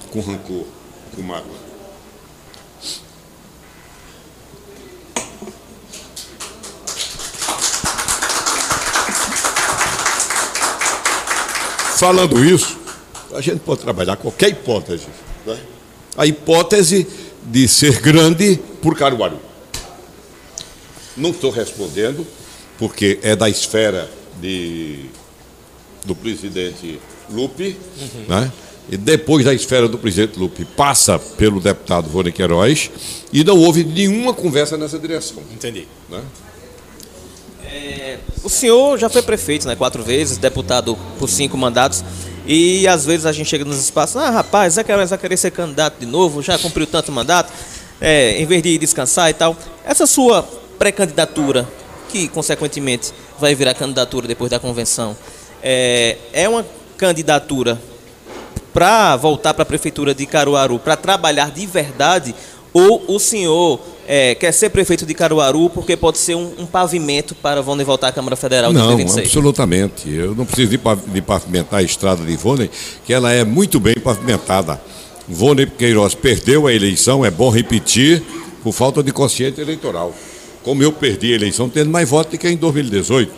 [0.10, 0.64] com rancor,
[1.14, 1.66] com mágoa.
[11.98, 12.78] Falando isso,
[13.34, 15.08] a gente pode trabalhar qualquer hipótese.
[15.46, 15.60] Né?
[16.16, 17.06] A hipótese
[17.44, 19.42] de ser grande por Caruaru.
[21.18, 22.26] Não estou respondendo,
[22.78, 25.08] porque é da esfera de,
[26.06, 26.98] do presidente
[27.30, 28.26] Lupe, uhum.
[28.30, 28.52] né?
[28.90, 32.92] E depois da esfera do presidente Lupe passa pelo deputado Rony Queiroz,
[33.34, 35.42] e não houve nenhuma conversa nessa direção.
[35.52, 35.88] Entendi.
[36.10, 36.22] Né?
[37.66, 42.04] É, o senhor já foi prefeito né, quatro vezes, deputado por cinco mandatos.
[42.48, 45.50] E às vezes a gente chega nos espaços, ah, rapaz, Zé Queiroz vai querer ser
[45.50, 47.52] candidato de novo, já cumpriu tanto mandato,
[48.00, 49.58] é, em vez de descansar e tal.
[49.84, 50.44] Essa sua
[50.78, 51.68] pré-candidatura,
[52.10, 55.18] que consequentemente vai virar candidatura depois da convenção,
[55.64, 56.64] é, é uma
[56.98, 57.82] candidatura
[58.76, 62.36] para voltar para a prefeitura de Caruaru, para trabalhar de verdade,
[62.74, 67.34] ou o senhor é, quer ser prefeito de Caruaru porque pode ser um, um pavimento
[67.36, 69.28] para Vônei voltar à Câmara Federal de não, 2026?
[69.28, 70.14] absolutamente.
[70.14, 70.80] Eu não preciso de,
[71.14, 72.70] de pavimentar a estrada de Vônei,
[73.06, 74.82] que ela é muito bem pavimentada.
[75.26, 78.22] Vônei Queiroz perdeu a eleição, é bom repetir,
[78.62, 80.14] por falta de consciência eleitoral.
[80.64, 83.32] Como eu perdi a eleição tendo mais votos do que em 2018.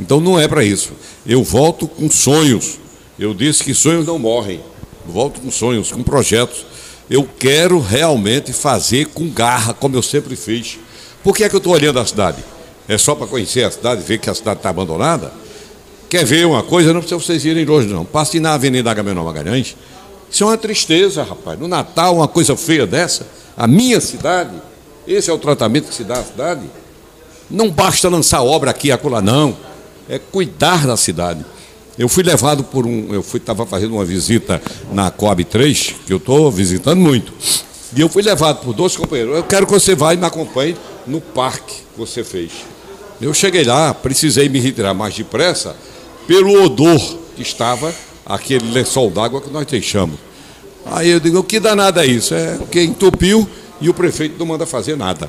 [0.00, 0.92] Então não é para isso.
[1.26, 2.78] Eu volto com sonhos.
[3.18, 4.60] Eu disse que sonhos não morrem.
[5.12, 6.64] Volto com sonhos, com projetos
[7.10, 10.78] eu quero realmente fazer com garra, como eu sempre fiz.
[11.22, 12.44] Por que é que eu estou olhando a cidade?
[12.86, 15.32] É só para conhecer a cidade, ver que a cidade está abandonada?
[16.08, 16.92] Quer ver uma coisa?
[16.92, 18.04] Não precisa vocês irem longe, não.
[18.04, 19.76] Passe na Avenida Agamenon Magalhães.
[20.30, 21.58] Isso é uma tristeza, rapaz.
[21.58, 23.26] No Natal, uma coisa feia dessa.
[23.56, 24.52] A minha cidade,
[25.06, 26.62] esse é o tratamento que se dá à cidade.
[27.50, 29.56] Não basta lançar obra aqui e acolá, não.
[30.08, 31.44] É cuidar da cidade.
[31.98, 33.12] Eu fui levado por um.
[33.12, 37.32] Eu estava fazendo uma visita na COB 3, que eu estou visitando muito.
[37.96, 39.34] E eu fui levado por dois companheiros.
[39.34, 42.52] Eu quero que você vá e me acompanhe no parque que você fez.
[43.20, 45.74] Eu cheguei lá, precisei me retirar mais depressa
[46.26, 47.00] pelo odor
[47.34, 47.92] que estava
[48.24, 50.20] aquele lençol d'água que nós deixamos.
[50.86, 52.32] Aí eu digo, o que danado é isso?
[52.32, 53.48] É porque entupiu
[53.80, 55.28] e o prefeito não manda fazer nada.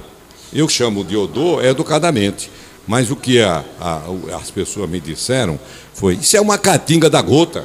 [0.53, 2.51] Eu chamo de odor educadamente.
[2.89, 4.01] Mas o que a, a,
[4.35, 5.59] as pessoas me disseram
[5.93, 7.63] foi: isso é uma catinga da gota.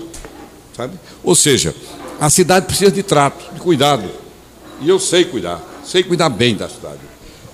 [0.76, 1.00] Sabe?
[1.22, 1.74] Ou seja,
[2.20, 4.04] a cidade precisa de trato, de cuidado.
[4.82, 7.00] E eu sei cuidar, sei cuidar bem da cidade.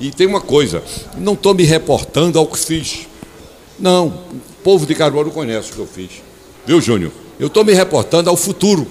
[0.00, 0.82] E tem uma coisa:
[1.16, 3.06] não estou me reportando ao que fiz.
[3.78, 6.10] Não, o povo de Caruaru conhece o que eu fiz.
[6.66, 7.12] Viu, Júnior?
[7.38, 8.84] Eu estou me reportando ao futuro.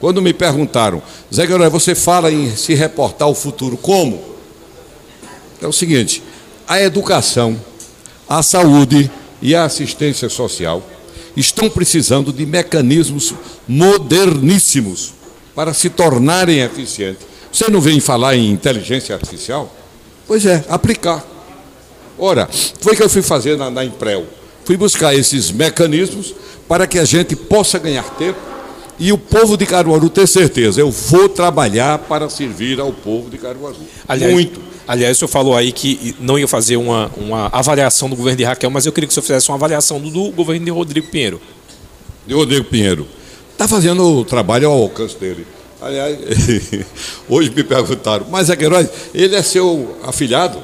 [0.00, 4.18] Quando me perguntaram, Zé Guilherme, você fala em se reportar ao futuro, como?
[5.60, 6.22] É o seguinte:
[6.68, 7.58] a educação,
[8.28, 10.82] a saúde e a assistência social
[11.34, 13.32] estão precisando de mecanismos
[13.66, 15.14] moderníssimos
[15.54, 17.26] para se tornarem eficientes.
[17.50, 19.74] Você não vem falar em inteligência artificial?
[20.26, 21.24] Pois é, aplicar.
[22.18, 22.48] Ora,
[22.80, 24.26] foi o que eu fui fazer na, na Imprel.
[24.64, 26.34] Fui buscar esses mecanismos
[26.68, 28.38] para que a gente possa ganhar tempo
[28.98, 33.38] e o povo de Caruaru ter certeza, eu vou trabalhar para servir ao povo de
[33.38, 33.76] Caruaru.
[34.06, 34.67] Aliás, Muito.
[34.88, 38.44] Aliás, o senhor falou aí que não ia fazer uma, uma avaliação do governo de
[38.44, 41.08] Raquel, mas eu queria que o senhor fizesse uma avaliação do, do governo de Rodrigo
[41.08, 41.38] Pinheiro.
[42.26, 43.06] De Rodrigo Pinheiro.
[43.52, 45.46] Está fazendo o trabalho ao alcance dele.
[45.78, 46.18] Aliás,
[47.28, 50.58] hoje me perguntaram, mas é Queiroz, ele é seu afilhado?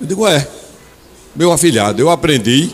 [0.00, 0.46] Eu digo, é,
[1.34, 2.00] meu afilhado.
[2.00, 2.70] Eu aprendi,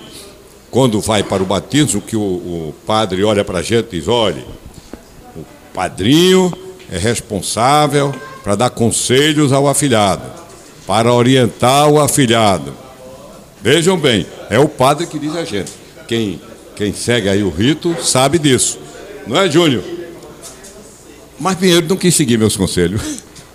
[0.70, 4.08] quando vai para o batismo, que o, o padre olha para a gente e diz,
[4.08, 4.44] olhe,
[5.72, 6.52] padrinho
[6.90, 10.41] é responsável para dar conselhos ao afilhado,
[10.92, 12.74] para orientar o afilhado.
[13.62, 15.72] Vejam bem, é o padre que diz a gente.
[16.06, 16.38] Quem,
[16.76, 18.78] quem segue aí o rito sabe disso.
[19.26, 19.82] Não é, Júnior?
[21.40, 23.00] Mas Pinheiro não quis seguir meus conselhos.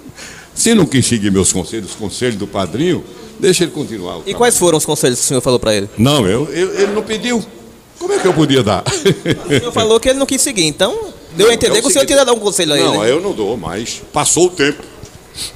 [0.55, 3.03] Se não quis seguir meus conselhos, os conselhos do padrinho,
[3.39, 4.21] deixa ele continuar.
[4.25, 5.87] E quais foram os conselhos que o senhor falou para ele?
[5.95, 7.45] Não, eu, eu, ele não pediu.
[7.99, 8.83] Como é que eu podia dar?
[9.45, 12.05] O senhor falou que ele não quis seguir, então Deu a entender que o senhor
[12.05, 12.87] tinha dado um conselho a ele.
[12.87, 14.01] Não, eu não dou mais.
[14.11, 14.81] Passou o tempo.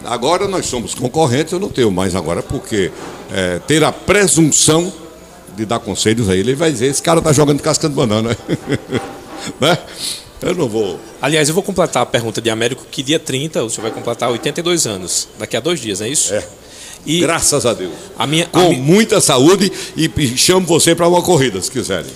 [0.04, 2.91] Agora nós somos concorrentes, eu não tenho mais agora, porque
[3.32, 4.91] é, ter a presunção
[5.56, 8.38] de dar conselhos a ele, ele vai dizer, esse cara está jogando casca de banana.
[9.60, 9.78] né?
[10.41, 11.00] Eu não vou.
[11.22, 14.32] Aliás, eu vou completar a pergunta de Américo, que dia 30 o senhor vai completar
[14.32, 15.28] 82 anos.
[15.38, 16.34] Daqui a dois dias, não é isso?
[16.34, 16.44] É.
[17.06, 17.94] E Graças a Deus.
[18.17, 22.12] A minha, Com a muita saúde e chamo você para uma corrida, se quiserem.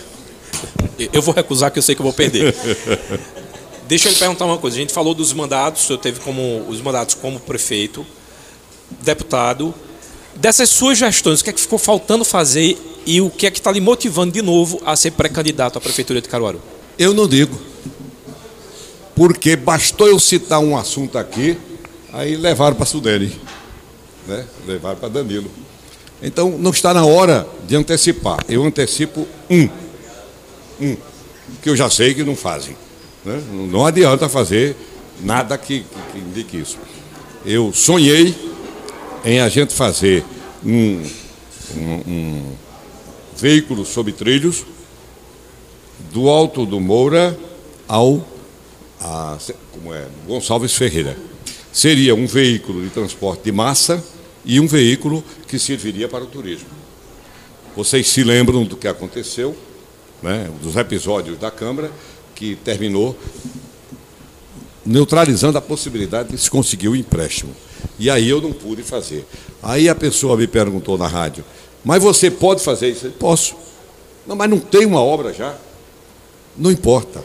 [1.11, 2.55] Eu vou recusar que eu sei que eu vou perder.
[3.87, 4.77] Deixa eu lhe perguntar uma coisa.
[4.77, 8.05] A gente falou dos mandatos, o senhor teve como os mandatos como prefeito,
[9.01, 9.73] deputado.
[10.35, 13.59] Dessas suas gestões, o que é que ficou faltando fazer e o que é que
[13.59, 16.61] está lhe motivando de novo a ser pré-candidato à prefeitura de Caruaru?
[16.97, 17.57] Eu não digo.
[19.15, 21.57] Porque bastou eu citar um assunto aqui,
[22.11, 23.31] aí levaram para Sudene.
[24.27, 24.45] Né?
[24.67, 25.49] Levaram para Danilo.
[26.21, 28.43] Então não está na hora de antecipar.
[28.49, 29.69] Eu antecipo um.
[30.81, 30.97] Um.
[31.61, 32.75] Que eu já sei que não fazem.
[33.25, 33.43] Né?
[33.71, 34.75] Não adianta fazer
[35.21, 36.77] nada que, que, que indique isso.
[37.45, 38.35] Eu sonhei
[39.23, 40.23] em a gente fazer
[40.63, 41.03] um,
[41.75, 42.55] um, um
[43.35, 44.63] veículo sob trilhos
[46.11, 47.37] do Alto do Moura
[47.87, 48.25] ao
[49.01, 49.37] a,
[49.71, 51.17] como é, Gonçalves Ferreira.
[51.73, 54.03] Seria um veículo de transporte de massa
[54.45, 56.69] e um veículo que serviria para o turismo.
[57.75, 59.55] Vocês se lembram do que aconteceu,
[60.23, 61.91] né, dos episódios da Câmara,
[62.35, 63.17] que terminou
[64.85, 67.55] neutralizando a possibilidade de se conseguir o empréstimo.
[67.97, 69.25] E aí eu não pude fazer.
[69.63, 71.43] Aí a pessoa me perguntou na rádio,
[71.83, 73.07] mas você pode fazer isso?
[73.07, 73.55] Eu Posso.
[74.27, 75.55] Não, mas não tem uma obra já.
[76.57, 77.23] Não importa.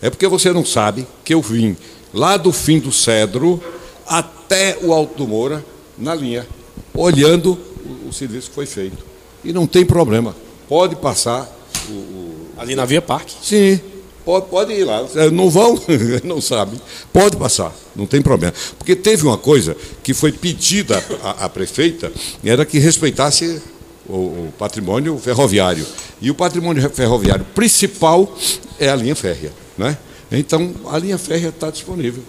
[0.00, 1.76] É porque você não sabe que eu vim
[2.12, 3.62] lá do fim do Cedro
[4.06, 5.64] até o Alto do Moura,
[5.96, 6.46] na linha,
[6.94, 9.04] olhando o, o serviço que foi feito.
[9.44, 10.34] E não tem problema.
[10.68, 11.48] Pode passar
[11.88, 12.48] o, o...
[12.56, 13.34] Ali na Via Parque?
[13.42, 13.80] Sim,
[14.28, 15.06] Pode, pode ir lá.
[15.32, 15.80] Não vão?
[16.22, 16.78] não sabe.
[17.10, 18.52] Pode passar, não tem problema.
[18.76, 22.12] Porque teve uma coisa que foi pedida à, à prefeita,
[22.44, 23.62] era que respeitasse
[24.06, 25.86] o, o, patrimônio ferroviário.
[26.20, 28.30] E o patrimônio ferroviário principal
[28.78, 29.50] é a linha férrea.
[29.78, 29.96] Né?
[30.30, 32.22] Então, a linha férrea está disponível.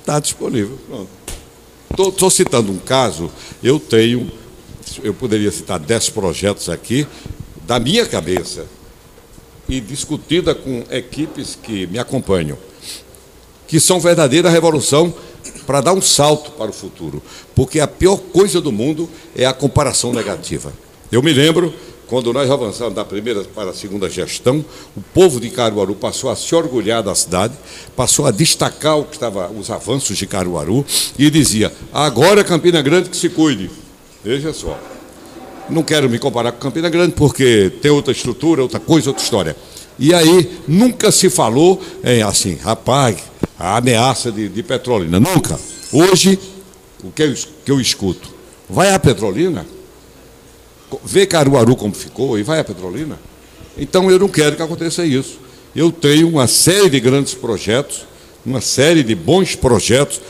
[0.00, 0.76] Está disponível.
[1.96, 3.30] Estou citando um caso,
[3.62, 4.32] eu tenho,
[5.00, 7.06] eu poderia citar dez projetos aqui,
[7.64, 8.66] da minha cabeça,
[9.68, 12.58] e discutida com equipes que me acompanham,
[13.66, 15.12] que são verdadeira revolução
[15.66, 17.22] para dar um salto para o futuro,
[17.54, 20.72] porque a pior coisa do mundo é a comparação negativa.
[21.10, 21.72] Eu me lembro
[22.06, 24.64] quando nós avançamos da primeira para a segunda gestão,
[24.96, 27.54] o povo de Caruaru passou a se orgulhar da cidade,
[27.96, 30.84] passou a destacar o que estava, os avanços de Caruaru
[31.18, 33.70] e dizia: agora Campina Grande que se cuide.
[34.22, 34.78] Veja só.
[35.68, 39.56] Não quero me comparar com Campina Grande, porque tem outra estrutura, outra coisa, outra história.
[39.98, 43.16] E aí nunca se falou em assim, rapaz,
[43.58, 45.18] a ameaça de, de Petrolina.
[45.20, 45.58] Nunca.
[45.92, 46.38] Hoje,
[47.02, 48.28] o que eu, que eu escuto?
[48.68, 49.66] Vai a Petrolina?
[51.04, 53.18] Vê Caruaru como ficou e vai a Petrolina?
[53.76, 55.38] Então eu não quero que aconteça isso.
[55.74, 58.06] Eu tenho uma série de grandes projetos,
[58.44, 60.20] uma série de bons projetos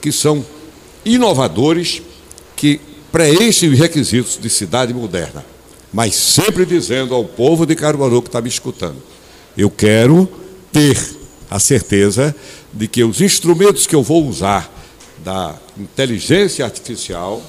[0.00, 0.44] que são
[1.04, 2.02] inovadores,
[2.56, 5.44] que preenchem os requisitos de cidade moderna,
[5.92, 8.96] mas sempre dizendo ao povo de Caruaru que está me escutando:
[9.56, 10.28] eu quero
[10.72, 10.98] ter
[11.50, 12.34] a certeza
[12.72, 14.72] de que os instrumentos que eu vou usar
[15.24, 17.42] da inteligência artificial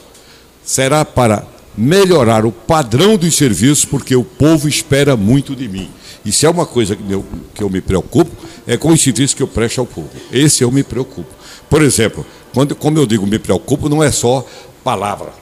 [0.63, 1.45] será para
[1.78, 5.89] melhorar o padrão dos serviços, porque o povo espera muito de mim.
[6.32, 8.32] Se é uma coisa que eu, que eu me preocupo,
[8.67, 10.10] é com os serviços que eu presto ao povo.
[10.32, 11.30] Esse eu me preocupo.
[11.69, 14.45] Por exemplo, quando, como eu digo, me preocupo, não é só
[14.84, 15.34] palavra.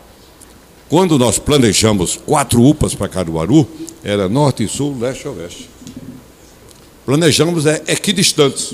[0.89, 3.67] Quando nós planejamos quatro UPAs para Caruaru,
[4.03, 5.69] era norte, sul, leste e oeste.
[7.05, 8.73] Planejamos é, equidistantes.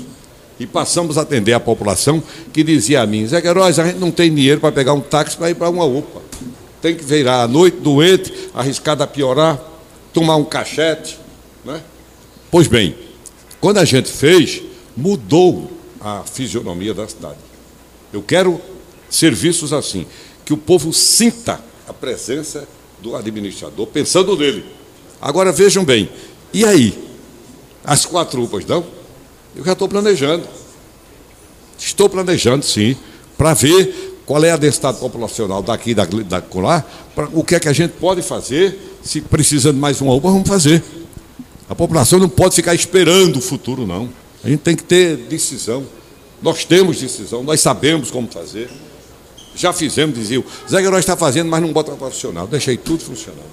[0.58, 4.10] E passamos a atender a população que dizia a mim, Zé Queiroz, a gente não
[4.10, 6.22] tem dinheiro para pegar um táxi para ir para uma UPA.
[6.80, 9.60] Tem que virar à noite, doente, arriscado a piorar,
[10.14, 11.18] tomar um cachete.
[11.62, 11.82] Né?
[12.50, 12.96] Pois bem,
[13.60, 14.62] quando a gente fez,
[14.96, 17.36] mudou a fisionomia da cidade.
[18.10, 18.58] Eu quero
[19.10, 20.06] serviços assim,
[20.42, 22.66] que o povo sinta a presença
[23.00, 24.64] do administrador, pensando nele.
[25.20, 26.08] Agora vejam bem,
[26.52, 27.06] e aí?
[27.84, 28.84] As quatro UPAs não?
[29.54, 30.46] Eu já estou planejando.
[31.78, 32.96] Estou planejando, sim,
[33.36, 37.60] para ver qual é a densidade populacional daqui da, da lá, pra, o que é
[37.60, 40.82] que a gente pode fazer, se precisando mais uma UPA, vamos fazer.
[41.68, 44.08] A população não pode ficar esperando o futuro, não.
[44.42, 45.84] A gente tem que ter decisão.
[46.42, 48.70] Nós temos decisão, nós sabemos como fazer.
[49.56, 52.46] Já fizemos, dizia Zé Queiroz está fazendo, mas não bota profissional.
[52.46, 53.50] Deixei tudo funcionando.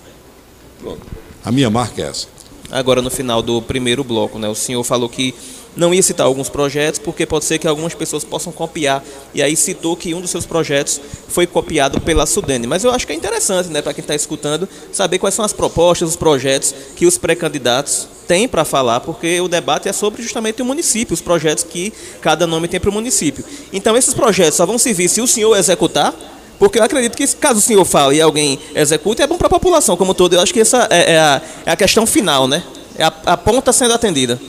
[0.80, 1.02] Pronto.
[1.44, 2.28] A minha marca é essa.
[2.70, 5.34] Agora, no final do primeiro bloco, né, o senhor falou que
[5.76, 9.04] não ia citar alguns projetos, porque pode ser que algumas pessoas possam copiar.
[9.34, 12.68] E aí citou que um dos seus projetos foi copiado pela Sudene.
[12.68, 15.54] Mas eu acho que é interessante, né, para quem está escutando, saber quais são as
[15.54, 20.62] propostas, os projetos que os pré-candidatos têm para falar, porque o debate é sobre justamente
[20.62, 23.44] o município, os projetos que cada nome tem para o município.
[23.72, 26.14] Então, esses projetos só vão servir se o senhor executar.
[26.60, 29.50] Porque eu acredito que, caso o senhor fale e alguém execute, é bom para a
[29.50, 30.34] população como todo.
[30.34, 32.64] Eu acho que essa é, é, a, é a, questão final, né?
[32.96, 34.40] É a, a ponta sendo atendida.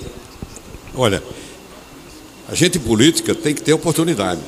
[0.97, 1.23] Olha,
[2.49, 4.41] a gente política tem que ter oportunidade.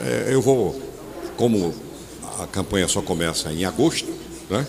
[0.00, 0.80] É, eu vou,
[1.36, 1.74] como
[2.38, 4.08] a campanha só começa em agosto,
[4.48, 4.66] né?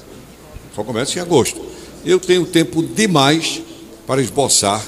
[0.75, 1.61] Só começa em agosto.
[2.03, 3.61] Eu tenho tempo demais
[4.07, 4.83] para esboçar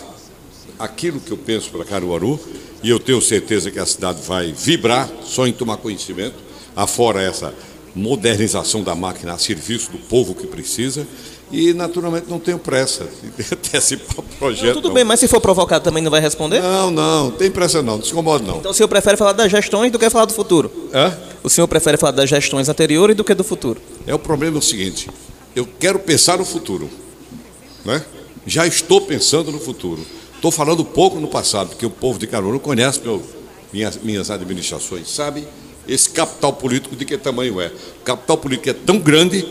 [0.79, 2.39] aquilo que eu penso para Caruaru
[2.81, 6.35] e eu tenho certeza que a cidade vai vibrar só em tomar conhecimento,
[6.75, 7.53] afora essa
[7.93, 11.07] modernização da máquina a serviço do povo que precisa
[11.51, 14.67] e naturalmente não tenho pressa de antecipar o projeto.
[14.67, 14.95] Não, tudo não.
[14.95, 16.61] bem, mas se for provocado também não vai responder?
[16.61, 18.57] Não, não, tem pressa não, não se incomoda não.
[18.57, 20.71] Então o senhor prefere falar das gestões do que falar do futuro?
[20.93, 21.15] Hã?
[21.43, 23.81] O senhor prefere falar das gestões anteriores do que do futuro?
[24.07, 25.09] É o problema é o seguinte,
[25.55, 26.89] eu quero pensar no futuro,
[27.83, 28.03] né?
[28.45, 30.05] já estou pensando no futuro.
[30.35, 33.21] Estou falando pouco no passado, porque o povo de Caruaru conhece meu,
[33.73, 35.47] minhas, minhas administrações, sabe
[35.87, 37.67] esse capital político de que tamanho é.
[38.01, 39.47] O capital político é tão grande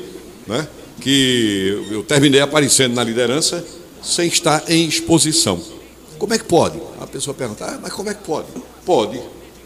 [0.46, 0.66] né,
[1.00, 3.64] que eu terminei aparecendo na liderança
[4.02, 5.60] sem estar em exposição.
[6.18, 6.80] Como é que pode?
[7.00, 8.46] A pessoa pergunta, ah, mas como é que pode?
[8.84, 9.20] Pode.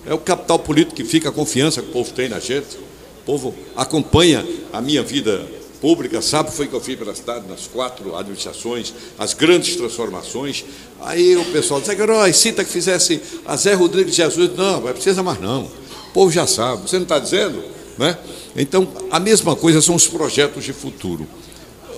[0.06, 2.76] É o capital político que fica a confiança que o povo tem na gente.
[2.76, 5.46] O povo acompanha a minha vida
[5.80, 10.64] pública, sabe foi que eu fiz pela cidade, nas quatro administrações, as grandes transformações.
[11.00, 14.56] Aí o pessoal diz, herói, cita que fizesse a Zé Rodrigues Jesus.
[14.56, 15.62] Não, não precisa mais não.
[15.64, 16.82] O povo já sabe.
[16.82, 17.62] Você não está dizendo?
[17.98, 18.16] Né?
[18.56, 21.26] Então, a mesma coisa são os projetos de futuro.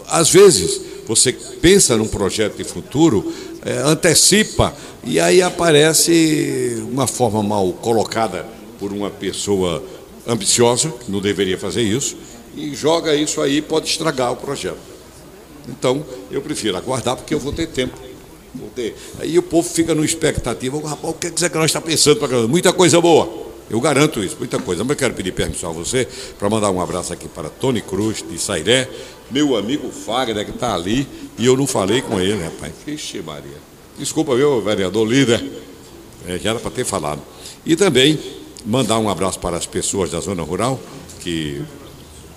[0.09, 3.33] Às vezes, você pensa num projeto de futuro,
[3.65, 8.47] é, antecipa, e aí aparece uma forma mal colocada
[8.79, 9.83] por uma pessoa
[10.27, 12.17] ambiciosa, que não deveria fazer isso,
[12.57, 14.79] e joga isso aí pode estragar o projeto.
[15.69, 17.99] Então, eu prefiro aguardar, porque eu vou ter tempo.
[18.55, 18.97] Vou ter.
[19.21, 22.49] Aí o povo fica no expectativa, rapaz, o que é que nós está pensando?
[22.49, 23.50] Muita coisa boa.
[23.71, 24.83] Eu garanto isso, muita coisa.
[24.83, 26.07] Mas eu quero pedir permissão a você
[26.37, 28.89] para mandar um abraço aqui para Tony Cruz, de Sairé,
[29.31, 31.07] meu amigo Fagner, que está ali,
[31.39, 32.73] e eu não falei com ele, rapaz.
[32.85, 33.59] Vixe, Maria.
[33.97, 35.45] Desculpa, meu vereador líder.
[36.27, 37.23] É, já era para ter falado.
[37.65, 38.19] E também
[38.67, 40.81] mandar um abraço para as pessoas da zona rural,
[41.21, 41.63] que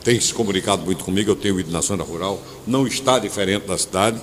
[0.04, 1.32] têm se comunicado muito comigo.
[1.32, 4.22] Eu tenho ido na zona rural, não está diferente da cidade.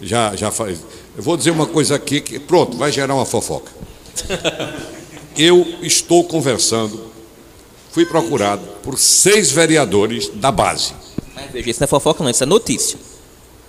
[0.00, 0.78] Já, já faz.
[1.14, 3.70] Eu vou dizer uma coisa aqui que, pronto, vai gerar uma fofoca.
[5.38, 7.00] eu estou conversando,
[7.92, 10.92] fui procurado por seis vereadores da base.
[11.32, 12.98] Mas veja, isso não é fofoca, não, isso é notícia.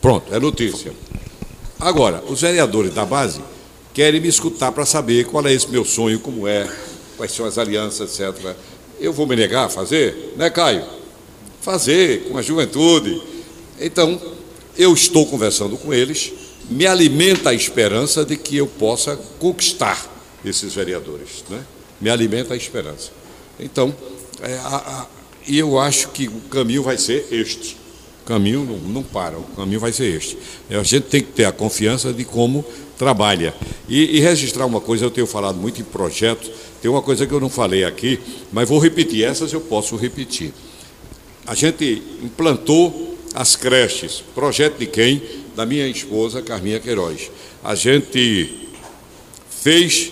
[0.01, 0.91] Pronto, é notícia.
[1.79, 3.39] Agora, os vereadores da base
[3.93, 6.67] querem me escutar para saber qual é esse meu sonho, como é,
[7.15, 8.55] quais são as alianças, etc.
[8.99, 10.83] Eu vou me negar a fazer, né, Caio?
[11.61, 13.21] Fazer com a juventude.
[13.79, 14.19] Então,
[14.75, 16.33] eu estou conversando com eles,
[16.69, 21.63] me alimenta a esperança de que eu possa conquistar esses vereadores, né?
[21.99, 23.11] Me alimenta a esperança.
[23.59, 23.93] Então,
[24.41, 25.07] é, a, a,
[25.47, 27.75] eu acho que o caminho vai ser este.
[28.23, 30.37] O caminho não, não para, o caminho vai ser este.
[30.69, 32.63] É, a gente tem que ter a confiança de como
[32.97, 33.53] trabalha.
[33.87, 37.33] E, e, registrar uma coisa, eu tenho falado muito em projetos, tem uma coisa que
[37.33, 38.19] eu não falei aqui,
[38.51, 40.53] mas vou repetir, essas eu posso repetir.
[41.47, 45.21] A gente implantou as creches, projeto de quem?
[45.55, 47.31] Da minha esposa, Carminha Queiroz.
[47.63, 48.69] A gente
[49.49, 50.11] fez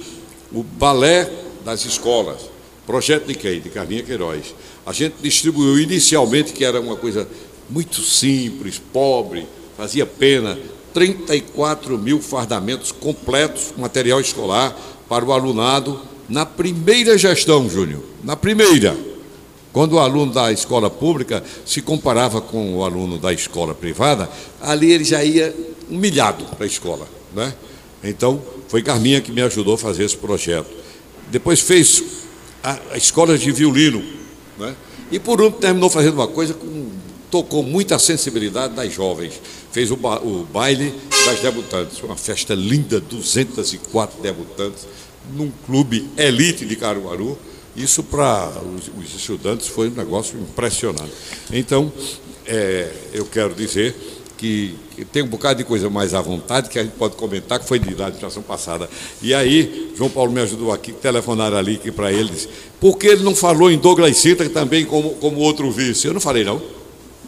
[0.51, 1.29] o balé
[1.63, 2.41] das escolas,
[2.85, 3.59] projeto de quem?
[3.59, 4.55] De Carminha Queiroz.
[4.85, 7.27] A gente distribuiu inicialmente, que era uma coisa
[7.69, 9.45] muito simples, pobre,
[9.75, 10.57] fazia pena,
[10.93, 14.75] 34 mil fardamentos completos, material escolar,
[15.07, 18.95] para o alunado, na primeira gestão, Júnior, na primeira.
[19.71, 24.29] Quando o aluno da escola pública se comparava com o aluno da escola privada,
[24.61, 25.53] ali ele já ia
[25.89, 27.07] humilhado para a escola.
[27.33, 27.53] Né?
[28.03, 30.69] Então, foi Carminha que me ajudou a fazer esse projeto.
[31.31, 32.03] Depois fez
[32.63, 34.03] a, a escola de violino,
[34.57, 34.75] né?
[35.11, 36.87] E por último terminou fazendo uma coisa que
[37.31, 39.39] tocou muita sensibilidade das jovens.
[39.71, 40.93] Fez o, ba o baile
[41.25, 44.87] das debutantes, uma festa linda, 204 debutantes,
[45.33, 47.37] num clube elite de Caruaru.
[47.75, 51.13] Isso para os, os, estudantes foi um negócio impressionante.
[51.51, 51.91] Então,
[52.45, 53.95] é, eu quero dizer
[54.37, 57.59] que, que, tem um bocado de coisa mais à vontade que a gente pode comentar,
[57.59, 58.89] que foi de, da administração passada.
[59.21, 62.47] E aí, João Paulo me ajudou aqui, telefonaram ali para ele, disse,
[62.79, 66.07] por que ele não falou em Douglas Sintra também como, como outro vice?
[66.07, 66.61] Eu não falei não,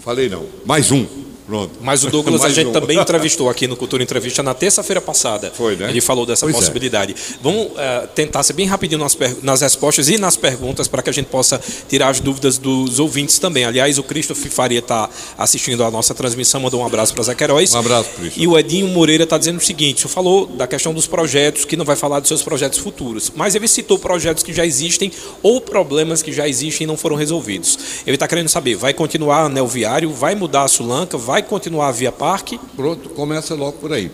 [0.01, 1.18] falei não, mais um.
[1.49, 1.73] Pronto.
[1.81, 2.71] Mas o Douglas a gente um.
[2.71, 5.51] também entrevistou aqui no Cultura Entrevista na terça-feira passada.
[5.53, 5.89] Foi, né?
[5.89, 6.59] Ele falou dessa pois é.
[6.59, 7.13] possibilidade.
[7.13, 7.33] É.
[7.41, 11.13] Vamos uh, tentar ser bem rapidinho nas, nas respostas e nas perguntas para que a
[11.13, 13.65] gente possa tirar as dúvidas dos ouvintes também.
[13.65, 17.73] Aliás, o Christopher Faria está assistindo a nossa transmissão, mandou um abraço para Queiroz.
[17.73, 18.43] Um abraço, Christopher.
[18.43, 21.65] E o Edinho Moreira está dizendo o seguinte: o senhor falou da questão dos projetos,
[21.65, 25.11] que não vai falar dos seus projetos futuros, mas ele citou projetos que já existem
[25.41, 27.77] ou problemas que já existem e não foram resolvidos.
[28.05, 31.91] Ele está querendo saber: vai continuar anel viário, vai mudar a Sulanca, vai continuar a
[31.91, 32.59] Via Parque?
[32.75, 34.11] Pronto, começa logo por aí.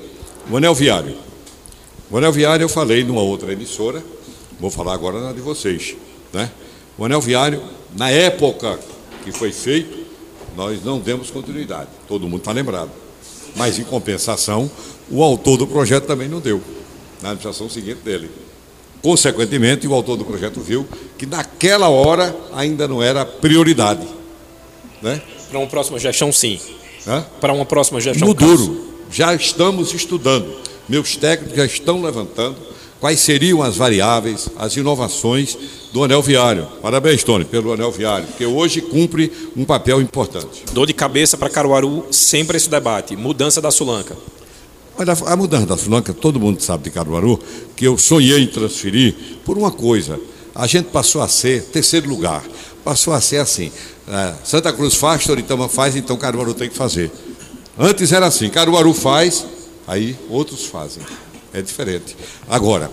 [0.49, 1.17] O anel viário.
[2.09, 4.03] O anel viário eu falei numa outra emissora,
[4.59, 5.95] vou falar agora na de vocês.
[6.31, 6.51] Né?
[6.97, 7.61] O anel viário,
[7.95, 8.79] na época
[9.23, 10.05] que foi feito,
[10.55, 11.89] nós não demos continuidade.
[12.07, 12.91] Todo mundo está lembrado.
[13.55, 14.69] Mas, em compensação,
[15.09, 16.61] o autor do projeto também não deu,
[17.21, 18.29] na administração seguinte dele.
[19.01, 24.05] Consequentemente, o autor do projeto viu que naquela hora ainda não era prioridade.
[25.01, 25.21] Né?
[25.49, 26.59] Para uma próxima gestão, sim.
[27.39, 28.27] Para uma próxima gestão?
[28.27, 28.85] No duro.
[29.11, 30.47] Já estamos estudando.
[30.89, 32.57] Meus técnicos já estão levantando
[32.99, 35.57] quais seriam as variáveis, as inovações
[35.93, 36.67] do anel viário.
[36.81, 40.63] Parabéns, Tony, pelo anel viário, que hoje cumpre um papel importante.
[40.73, 43.15] Dor de cabeça para Caruaru, sempre esse debate.
[43.15, 44.15] Mudança da Sulanca.
[44.97, 47.39] Olha, a mudança da Sulanca, todo mundo sabe de Caruaru,
[47.75, 50.19] que eu sonhei em transferir por uma coisa.
[50.53, 52.43] A gente passou a ser terceiro lugar.
[52.85, 53.71] Passou a ser assim.
[54.07, 57.11] É, Santa Cruz faz, Toritama faz, então Caruaru tem que fazer.
[57.77, 59.45] Antes era assim, Caruaru faz,
[59.87, 61.03] aí outros fazem.
[61.51, 62.15] É diferente.
[62.47, 62.91] Agora,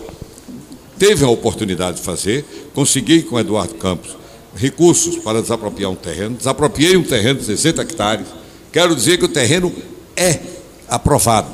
[0.98, 4.22] teve a oportunidade de fazer, consegui com Eduardo Campos
[4.56, 8.26] recursos para desapropriar um terreno, desapropriei um terreno de 60 hectares.
[8.72, 9.72] Quero dizer que o terreno
[10.16, 10.40] é
[10.88, 11.48] aprovado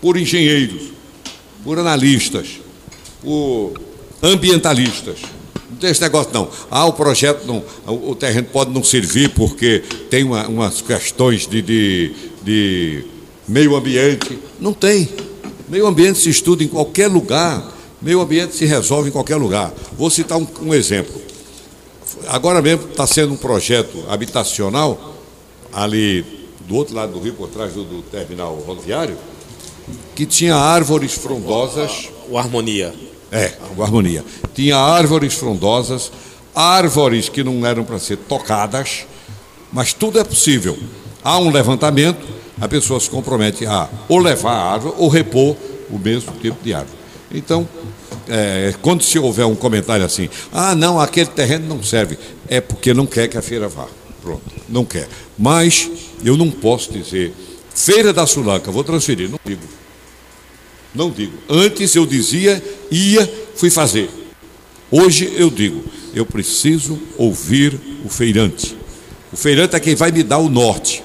[0.00, 0.92] por engenheiros,
[1.64, 2.60] por analistas,
[3.22, 3.74] por
[4.22, 5.18] ambientalistas.
[5.82, 6.48] Esse negócio, não.
[6.70, 7.62] Ah, o projeto não.
[7.86, 13.04] O terreno pode não servir porque tem uma, umas questões de, de, de
[13.48, 14.38] meio ambiente.
[14.60, 15.08] Não tem.
[15.68, 17.74] Meio ambiente se estuda em qualquer lugar.
[18.00, 19.72] Meio ambiente se resolve em qualquer lugar.
[19.98, 21.20] Vou citar um, um exemplo.
[22.28, 25.14] Agora mesmo está sendo um projeto habitacional
[25.72, 26.24] ali
[26.60, 29.16] do outro lado do rio, por trás do, do terminal rodoviário,
[30.14, 32.08] que tinha árvores frondosas.
[32.28, 32.92] O Harmonia.
[33.30, 34.24] É, Harmonia.
[34.54, 36.12] Tinha árvores frondosas,
[36.54, 39.06] árvores que não eram para ser tocadas,
[39.72, 40.78] mas tudo é possível.
[41.22, 42.24] Há um levantamento,
[42.60, 45.56] a pessoa se compromete a ou levar a árvore ou repor
[45.90, 46.96] o mesmo tipo de árvore.
[47.32, 47.68] Então,
[48.28, 52.18] é, quando se houver um comentário assim, ah, não, aquele terreno não serve,
[52.48, 53.86] é porque não quer que a feira vá.
[54.22, 55.08] Pronto, não quer.
[55.38, 55.90] Mas
[56.24, 57.32] eu não posso dizer,
[57.76, 59.60] Feira da Sulanca, vou transferir, não digo.
[60.96, 61.34] Não digo.
[61.48, 64.08] Antes eu dizia, ia, fui fazer.
[64.90, 65.84] Hoje eu digo,
[66.14, 68.74] eu preciso ouvir o feirante.
[69.30, 71.02] O feirante é quem vai me dar o norte.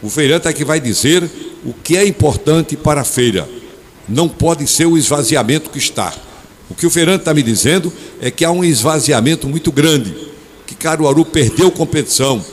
[0.00, 1.28] O feirante é quem vai dizer
[1.64, 3.48] o que é importante para a feira.
[4.08, 6.14] Não pode ser o esvaziamento que está.
[6.70, 10.14] O que o Fernando está me dizendo é que há um esvaziamento muito grande,
[10.66, 12.44] que Caruaru perdeu competição,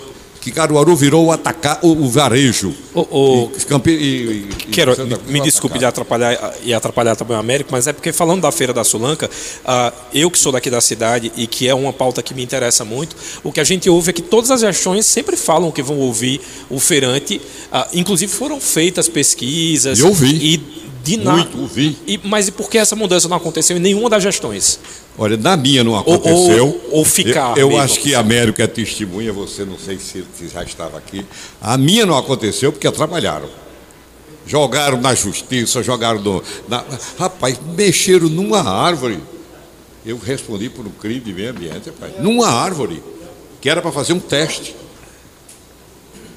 [0.45, 2.71] que Caruaru virou o, atacar, o, o varejo.
[2.93, 3.51] O, o...
[3.87, 4.95] E, e, e, Quero,
[5.27, 8.71] me desculpe de atrapalhar e atrapalhar também o Américo, mas é porque falando da Feira
[8.71, 12.31] da Sulanca, uh, eu que sou daqui da cidade e que é uma pauta que
[12.35, 15.71] me interessa muito, o que a gente ouve é que todas as gestões sempre falam
[15.71, 16.39] que vão ouvir
[16.69, 17.41] o feirante,
[17.73, 19.97] uh, inclusive foram feitas pesquisas.
[19.97, 20.27] Eu ouvi.
[20.27, 21.37] E de nada.
[21.37, 21.97] Muito, ouvi.
[22.07, 24.79] E, mas e por que essa mudança não aconteceu em nenhuma das gestões?
[25.15, 26.65] Olha, na minha não aconteceu.
[26.65, 27.55] Ou, ou, ou ficar.
[27.55, 30.97] Eu, eu acho que a Américo é testemunha, você não sei se, se já estava
[30.97, 31.23] aqui.
[31.61, 33.47] A minha não aconteceu porque atrapalharam.
[34.47, 36.43] Jogaram na justiça, jogaram no.
[36.67, 36.83] Na,
[37.19, 39.19] rapaz, mexeram numa árvore.
[40.03, 42.13] Eu respondi por um crime de meio ambiente, rapaz.
[42.19, 43.01] Numa árvore,
[43.61, 44.75] que era para fazer um teste.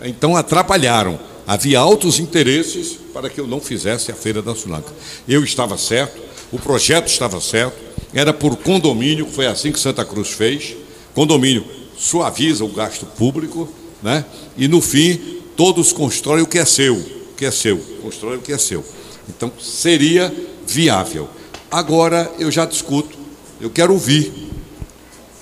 [0.02, 1.18] Então atrapalharam.
[1.48, 4.92] Havia altos interesses para que eu não fizesse a Feira da Sulanca.
[5.26, 6.20] Eu estava certo,
[6.52, 7.74] o projeto estava certo,
[8.12, 10.76] era por condomínio, foi assim que Santa Cruz fez.
[11.14, 11.64] Condomínio
[11.96, 13.66] suaviza o gasto público,
[14.02, 14.26] né?
[14.58, 18.42] E no fim, todos constroem o que é seu, o que é seu, constrói o
[18.42, 18.84] que é seu.
[19.26, 20.30] Então, seria
[20.66, 21.30] viável.
[21.70, 23.16] Agora eu já discuto,
[23.58, 24.50] eu quero ouvir.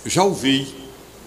[0.05, 0.69] Já ouvi,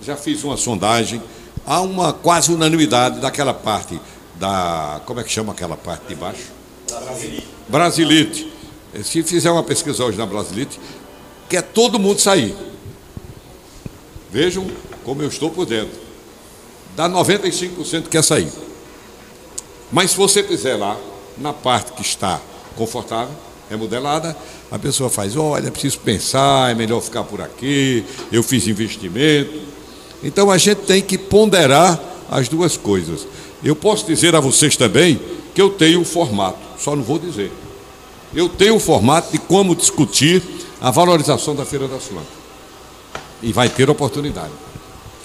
[0.02, 1.22] já fiz uma sondagem,
[1.66, 4.00] há uma quase unanimidade daquela parte
[4.40, 5.02] da.
[5.06, 6.52] Como é que chama aquela parte de baixo?
[6.90, 7.48] Brasilite.
[7.68, 8.54] Brasilite.
[9.04, 10.80] Se fizer uma pesquisa hoje na Brasilite,
[11.48, 12.56] quer todo mundo sair.
[14.32, 14.66] Vejam
[15.04, 16.00] como eu estou por dentro.
[16.96, 18.52] Dá 95% que quer sair.
[19.92, 20.98] Mas se você fizer lá,
[21.38, 22.42] na parte que está
[22.76, 23.34] confortável,
[23.70, 24.36] remodelada,
[24.72, 29.62] a pessoa faz, olha, preciso pensar, é melhor ficar por aqui, eu fiz investimento.
[30.24, 33.26] Então a gente tem que ponderar as duas coisas.
[33.64, 35.20] Eu posso dizer a vocês também
[35.54, 37.52] que eu tenho um formato, só não vou dizer.
[38.34, 40.42] Eu tenho um formato de como discutir
[40.80, 42.28] a valorização da Feira da Sulanca.
[43.42, 44.52] E vai ter oportunidade.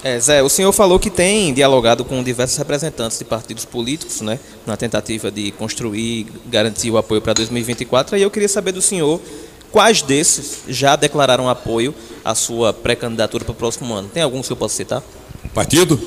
[0.03, 4.39] É, Zé, o senhor falou que tem dialogado com diversos representantes de partidos políticos, né,
[4.67, 8.17] na tentativa de construir, garantir o apoio para 2024.
[8.17, 9.21] E eu queria saber do senhor
[9.73, 14.09] quais desses já declararam apoio à sua pré-candidatura para o próximo ano.
[14.09, 15.03] Tem algum que o senhor possa citar?
[15.55, 15.99] Partido?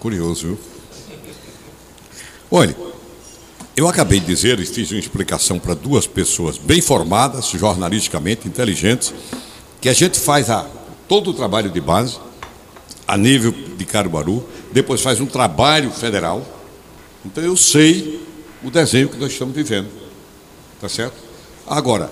[0.00, 0.69] Curioso, viu?
[2.52, 2.76] Olha,
[3.76, 9.14] eu acabei de dizer e fiz uma explicação para duas pessoas bem formadas, jornalisticamente inteligentes,
[9.80, 10.68] que a gente faz a,
[11.08, 12.18] todo o trabalho de base,
[13.06, 16.44] a nível de Caruaru, depois faz um trabalho federal.
[17.24, 18.20] Então eu sei
[18.64, 19.88] o desenho que nós estamos vivendo.
[20.80, 21.14] Tá certo?
[21.68, 22.10] Agora,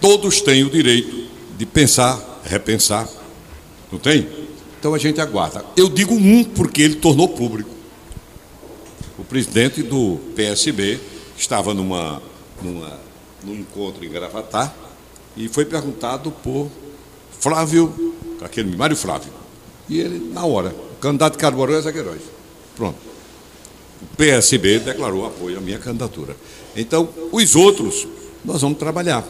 [0.00, 3.08] todos têm o direito de pensar, repensar.
[3.92, 4.26] Não tem?
[4.80, 5.64] Então a gente aguarda.
[5.76, 7.79] Eu digo um porque ele tornou público
[9.20, 10.98] o presidente do PSB
[11.36, 12.22] estava numa,
[12.62, 12.98] numa,
[13.44, 14.72] num encontro em Gravatá
[15.36, 16.70] e foi perguntado por
[17.38, 19.30] Flávio, aquele Mário Flávio.
[19.90, 22.22] E ele, na hora, candidato Caruaru é Zagueiróis.
[22.74, 22.96] Pronto.
[24.00, 26.34] O PSB declarou apoio à minha candidatura.
[26.74, 28.08] Então, os outros,
[28.42, 29.22] nós vamos trabalhar.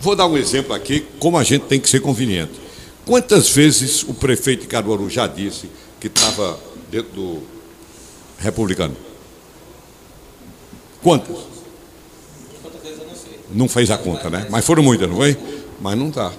[0.00, 2.52] Vou dar um exemplo aqui, como a gente tem que ser conveniente.
[3.04, 5.68] Quantas vezes o prefeito de Caruaru já disse
[5.98, 7.53] que estava dentro do
[8.38, 8.96] republicano?
[11.02, 11.36] Quantas?
[13.52, 14.46] Não fez a conta, né?
[14.50, 15.36] Mas foram muitas, não foi?
[15.80, 16.32] Mas não está.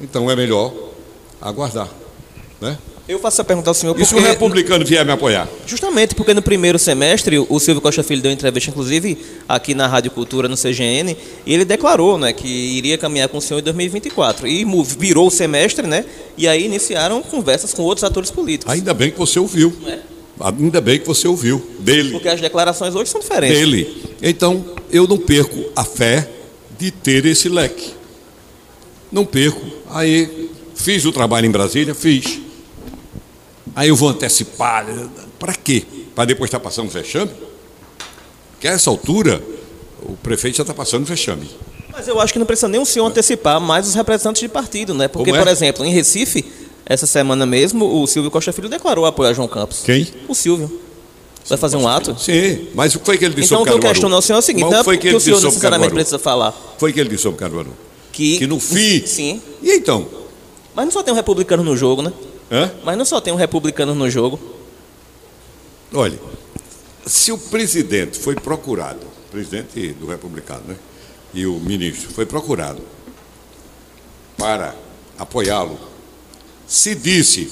[0.00, 0.72] Então é melhor
[1.40, 1.88] aguardar,
[2.60, 2.78] né?
[3.08, 4.04] Eu faço a pergunta ao senhor porque...
[4.04, 5.48] E se o republicano vier me apoiar?
[5.66, 9.18] Justamente porque no primeiro semestre o Silvio Costa Filho deu entrevista, inclusive,
[9.48, 13.40] aqui na Rádio Cultura, no CGN, e ele declarou né, que iria caminhar com o
[13.40, 14.46] senhor em 2024.
[14.46, 14.64] E
[14.96, 16.04] virou o semestre, né?
[16.38, 18.72] E aí iniciaram conversas com outros atores políticos.
[18.72, 19.74] Ainda bem que você ouviu.
[19.86, 19.98] É.
[20.40, 22.12] Ainda bem que você ouviu dele.
[22.12, 23.58] Porque as declarações hoje são diferentes.
[23.58, 24.02] Dele.
[24.22, 26.28] Então, eu não perco a fé
[26.78, 27.92] de ter esse leque.
[29.12, 29.60] Não perco.
[29.90, 31.94] Aí, fiz o trabalho em Brasília?
[31.94, 32.40] Fiz.
[33.76, 34.86] Aí eu vou antecipar.
[35.38, 35.84] Para quê?
[36.14, 37.30] Para depois estar passando vexame?
[38.52, 39.42] Porque a essa altura,
[40.02, 41.48] o prefeito já está passando vexame.
[41.92, 44.94] Mas eu acho que não precisa nem o senhor antecipar mais os representantes de partido,
[44.94, 45.08] né?
[45.08, 45.38] Porque, é?
[45.38, 46.44] por exemplo, em Recife,
[46.90, 49.82] essa semana mesmo, o Silvio Costa Filho declarou apoio a João Campos.
[49.84, 50.08] Quem?
[50.26, 50.80] O Silvio.
[51.48, 52.18] Vai fazer um ato?
[52.18, 53.78] Sim, mas o que foi que ele disse então, sobre Caruaru?
[53.78, 55.40] Então, o que eu questiono ao senhor é o seguinte, não é porque o senhor
[55.40, 56.52] necessariamente precisa falar.
[56.78, 57.72] Foi que ele disse sobre Caruaru?
[58.10, 59.06] Que, que no fim...
[59.06, 59.40] Sim.
[59.62, 60.04] E então?
[60.74, 62.12] Mas não só tem um republicano no jogo, né?
[62.50, 62.72] Hã?
[62.82, 64.40] Mas não só tem um republicano no jogo.
[65.94, 66.18] Olha,
[67.06, 70.76] se o presidente foi procurado, presidente do republicano, né?
[71.32, 72.82] E o ministro foi procurado
[74.36, 74.74] para
[75.16, 75.89] apoiá-lo
[76.70, 77.50] se disse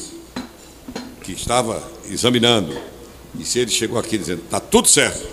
[1.25, 2.73] que estava examinando,
[3.37, 5.27] e se ele chegou aqui dizendo está tudo certo,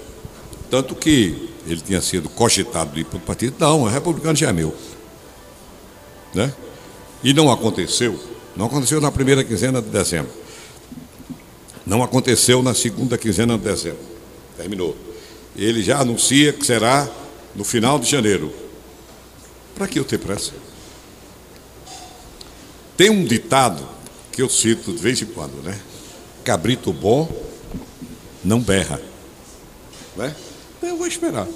[0.71, 3.55] tanto que ele tinha sido cogitado de ir para o partido.
[3.59, 4.75] Não, o republicano já é meu.
[6.33, 6.51] Né?
[7.23, 8.19] E não aconteceu.
[8.55, 10.31] Não aconteceu na primeira quinzena de dezembro.
[11.85, 14.01] Não aconteceu na segunda quinzena de dezembro.
[14.57, 14.97] Terminou.
[15.55, 17.07] Ele já anuncia que será
[17.55, 18.51] no final de janeiro.
[19.75, 20.64] Para que eu ter pressa?
[22.97, 23.85] Tem um ditado
[24.31, 25.77] que eu cito de vez em quando, né?
[26.43, 27.29] Cabrito bom
[28.43, 29.01] não berra.
[30.15, 30.33] Né?
[30.81, 31.47] Eu vou esperar.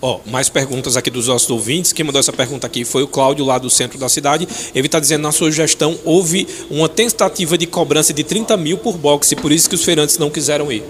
[0.00, 1.92] Ó, oh, mais perguntas aqui dos nossos ouvintes.
[1.92, 4.46] Quem mandou essa pergunta aqui foi o Cláudio, lá do centro da cidade.
[4.74, 8.96] Ele está dizendo na sua gestão houve uma tentativa de cobrança de 30 mil por
[8.96, 10.84] boxe, por isso que os feirantes não quiseram ir.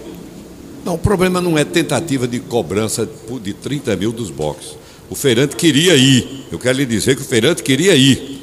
[0.84, 3.08] Não, o problema não é tentativa de cobrança
[3.42, 4.76] de 30 mil dos boxes.
[5.10, 6.46] O feirante queria ir.
[6.50, 8.42] Eu quero lhe dizer que o feirante queria ir.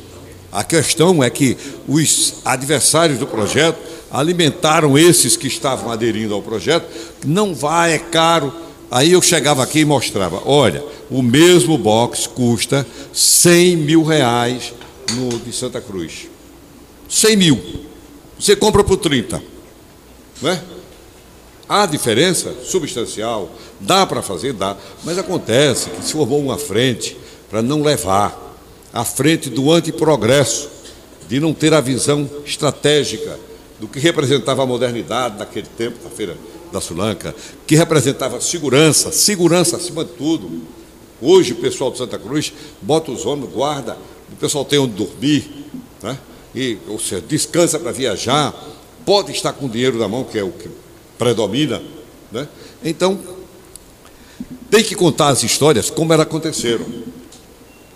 [0.51, 1.57] A questão é que
[1.87, 3.77] os adversários do projeto
[4.11, 6.87] alimentaram esses que estavam aderindo ao projeto.
[7.25, 8.53] Não vai, é caro
[8.95, 14.73] Aí eu chegava aqui e mostrava: olha, o mesmo box custa 100 mil reais
[15.13, 16.27] no de Santa Cruz.
[17.09, 17.85] 100 mil.
[18.39, 19.41] Você compra por 30.
[20.41, 20.61] Não é?
[21.67, 23.49] Há diferença substancial,
[23.79, 27.17] dá para fazer, dá, mas acontece que se formou uma frente
[27.49, 28.39] para não levar
[28.93, 30.69] a frente do antiprogresso,
[31.27, 33.39] de não ter a visão estratégica
[33.79, 36.37] do que representava a modernidade naquele tempo, da feira
[36.71, 37.35] da Sulanca,
[37.65, 40.61] que representava segurança, segurança acima de tudo.
[41.19, 43.97] Hoje o pessoal de Santa Cruz bota os homens, guarda,
[44.31, 45.49] o pessoal tem onde dormir,
[46.01, 46.17] né?
[46.53, 48.53] e, ou seja, descansa para viajar,
[49.03, 50.69] pode estar com dinheiro na mão, que é o que
[51.17, 51.81] predomina.
[52.31, 52.47] Né?
[52.83, 53.19] Então,
[54.69, 56.85] tem que contar as histórias como elas aconteceram.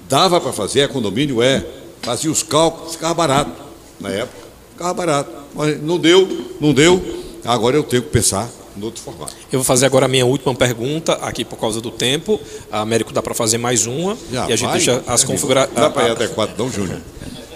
[0.08, 1.66] Dava para fazer, condomínio é,
[2.02, 3.52] fazia os cálculos, ficava barato
[4.00, 5.32] na época, ficava barato.
[5.54, 6.28] Mas não deu,
[6.60, 7.02] não deu,
[7.46, 9.36] agora eu tenho que pensar no outro formato.
[9.52, 12.40] Eu vou fazer agora a minha última pergunta, aqui por causa do tempo.
[12.72, 14.18] A Américo dá para fazer mais uma.
[14.32, 15.76] Já, e a gente vai, deixa as configurações.
[15.76, 17.02] Dá para ir até quatro, não, Júnior?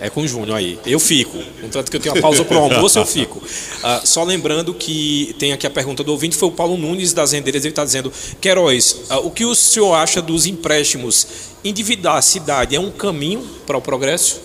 [0.04, 0.78] É com Júnior aí.
[0.86, 1.42] Eu fico.
[1.62, 3.40] Contanto que eu tenho a pausa para o almoço, eu fico.
[3.40, 7.32] Uh, só lembrando que tem aqui a pergunta do ouvinte, foi o Paulo Nunes das
[7.32, 11.26] Rendeiras, ele está dizendo, Queiroz, uh, o que o senhor acha dos empréstimos?
[11.64, 14.42] Endividar a cidade é um caminho para o progresso?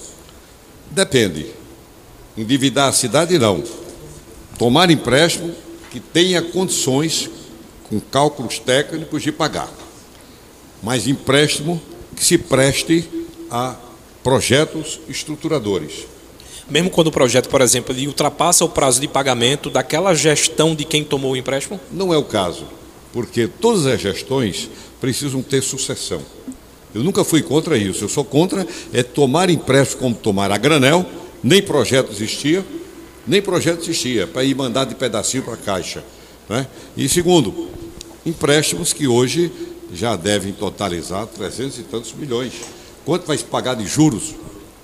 [0.93, 1.47] Depende.
[2.37, 3.65] Endividar a cidade, não.
[4.57, 5.53] Tomar empréstimo
[5.91, 7.29] que tenha condições,
[7.89, 9.69] com cálculos técnicos, de pagar.
[10.81, 11.83] Mas empréstimo
[12.15, 13.09] que se preste
[13.51, 13.75] a
[14.23, 16.07] projetos estruturadores.
[16.69, 20.85] Mesmo quando o projeto, por exemplo, ele ultrapassa o prazo de pagamento daquela gestão de
[20.85, 21.81] quem tomou o empréstimo?
[21.91, 22.65] Não é o caso,
[23.13, 24.69] porque todas as gestões
[25.01, 26.21] precisam ter sucessão.
[26.95, 28.05] Eu nunca fui contra isso.
[28.05, 31.07] Eu sou contra é tomar empréstimo como tomar a granel,
[31.43, 32.65] nem projeto existia,
[33.27, 36.05] nem projeto existia para ir mandar de pedacinho para a Caixa.
[36.49, 36.67] Né?
[36.97, 37.69] E segundo,
[38.25, 39.51] empréstimos que hoje
[39.93, 42.53] já devem totalizar 300 e tantos milhões.
[43.09, 44.35] Quanto vai se pagar de juros?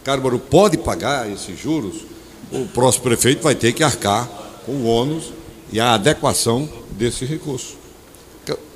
[0.02, 2.06] Cármaro pode pagar esses juros?
[2.50, 4.26] O próximo prefeito vai ter que arcar
[4.64, 5.24] com o ônus
[5.70, 7.76] e a adequação desse recurso.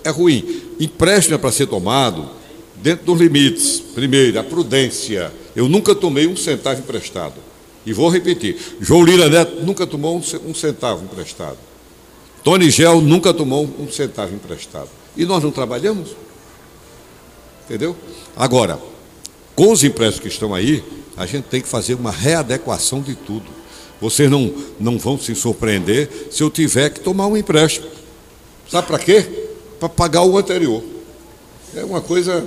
[0.04, 0.74] É ruim.
[0.78, 2.28] Empréstimo é para ser tomado
[2.76, 3.80] dentro dos limites.
[3.80, 5.32] Primeiro, a prudência.
[5.56, 7.36] Eu nunca tomei um centavo emprestado.
[7.86, 11.56] E vou repetir: João Lira Neto nunca tomou um centavo emprestado.
[12.44, 14.90] Tony Gel nunca tomou um centavo emprestado.
[15.16, 16.10] E nós não trabalhamos?
[17.64, 17.96] Entendeu?
[18.36, 18.78] Agora,
[19.58, 20.84] com os empréstimos que estão aí,
[21.16, 23.46] a gente tem que fazer uma readequação de tudo.
[24.00, 27.88] Vocês não, não vão se surpreender se eu tiver que tomar um empréstimo.
[28.70, 29.48] Sabe para quê?
[29.80, 30.80] Para pagar o anterior.
[31.74, 32.46] É uma coisa.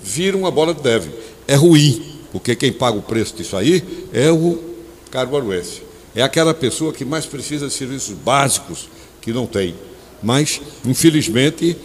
[0.00, 1.10] Vira uma bola de neve.
[1.48, 2.20] É ruim.
[2.30, 3.82] Porque quem paga o preço disso aí
[4.12, 4.62] é o
[5.10, 5.82] carboaruense.
[6.14, 8.88] É aquela pessoa que mais precisa de serviços básicos
[9.20, 9.74] que não tem.
[10.22, 11.76] Mas, infelizmente,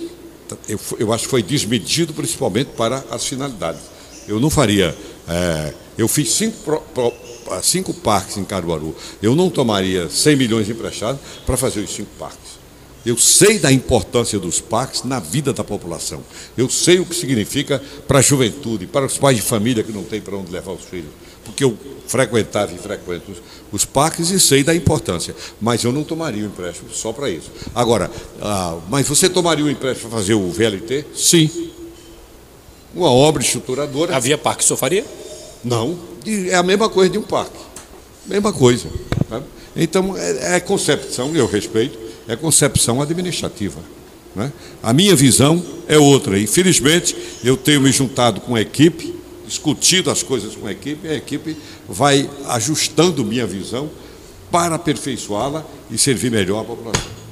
[0.70, 3.95] eu, eu acho que foi desmedido principalmente para as finalidades.
[4.28, 4.96] Eu não faria.
[5.28, 7.14] É, eu fiz cinco, pro, pro,
[7.62, 8.96] cinco parques em Caruaru.
[9.22, 12.56] Eu não tomaria 100 milhões emprestados para fazer os cinco parques.
[13.06, 16.24] Eu sei da importância dos parques na vida da população.
[16.58, 20.04] Eu sei o que significa para a juventude, para os pais de família que não
[20.04, 21.12] têm para onde levar os filhos.
[21.44, 23.38] Porque eu frequentava e frequento os,
[23.72, 25.36] os parques e sei da importância.
[25.62, 27.52] Mas eu não tomaria o empréstimo só para isso.
[27.76, 28.10] Agora,
[28.42, 31.06] ah, mas você tomaria o empréstimo para fazer o VLT?
[31.14, 31.72] Sim.
[32.96, 34.16] Uma obra estruturadora.
[34.16, 35.06] Havia parque, o senhor faria?
[35.64, 35.98] Não.
[36.50, 37.60] É a mesma coisa de um parque.
[38.26, 38.88] Mesma coisa.
[39.76, 43.80] Então, é, é concepção, eu respeito é concepção administrativa.
[44.36, 44.52] Né?
[44.82, 46.40] A minha visão é outra.
[46.40, 49.14] Infelizmente, eu tenho me juntado com a equipe,
[49.46, 51.56] discutido as coisas com a equipe, e a equipe
[51.88, 53.90] vai ajustando minha visão
[54.52, 57.25] para aperfeiçoá-la e servir melhor à população.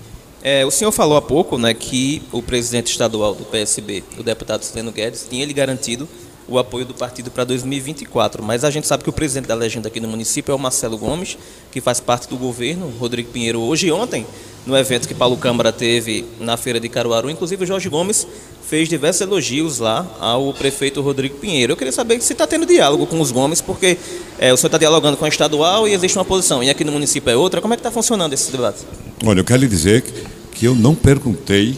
[0.45, 4.61] É, o senhor falou há pouco né, que o presidente estadual do PSB, o deputado
[4.61, 6.05] Sileno Guedes, tinha lhe garantido
[6.49, 8.43] o apoio do partido para 2024.
[8.43, 10.97] Mas a gente sabe que o presidente da legenda aqui no município é o Marcelo
[10.97, 11.37] Gomes,
[11.71, 14.25] que faz parte do governo, Rodrigo Pinheiro, hoje e ontem,
[14.65, 17.29] no evento que Paulo Câmara teve na feira de Caruaru.
[17.29, 18.27] Inclusive, o Jorge Gomes
[18.67, 21.71] fez diversos elogios lá ao prefeito Rodrigo Pinheiro.
[21.71, 23.97] Eu queria saber se está tendo diálogo com os Gomes, porque
[24.37, 26.91] é, o senhor está dialogando com a estadual e existe uma posição, e aqui no
[26.91, 27.61] município é outra.
[27.61, 28.79] Como é que está funcionando esse debate?
[29.25, 31.77] Olha, eu quero lhe dizer que eu não perguntei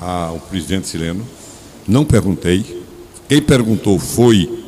[0.00, 1.26] ao presidente Sileno,
[1.86, 2.82] não perguntei.
[3.28, 4.64] Quem perguntou foi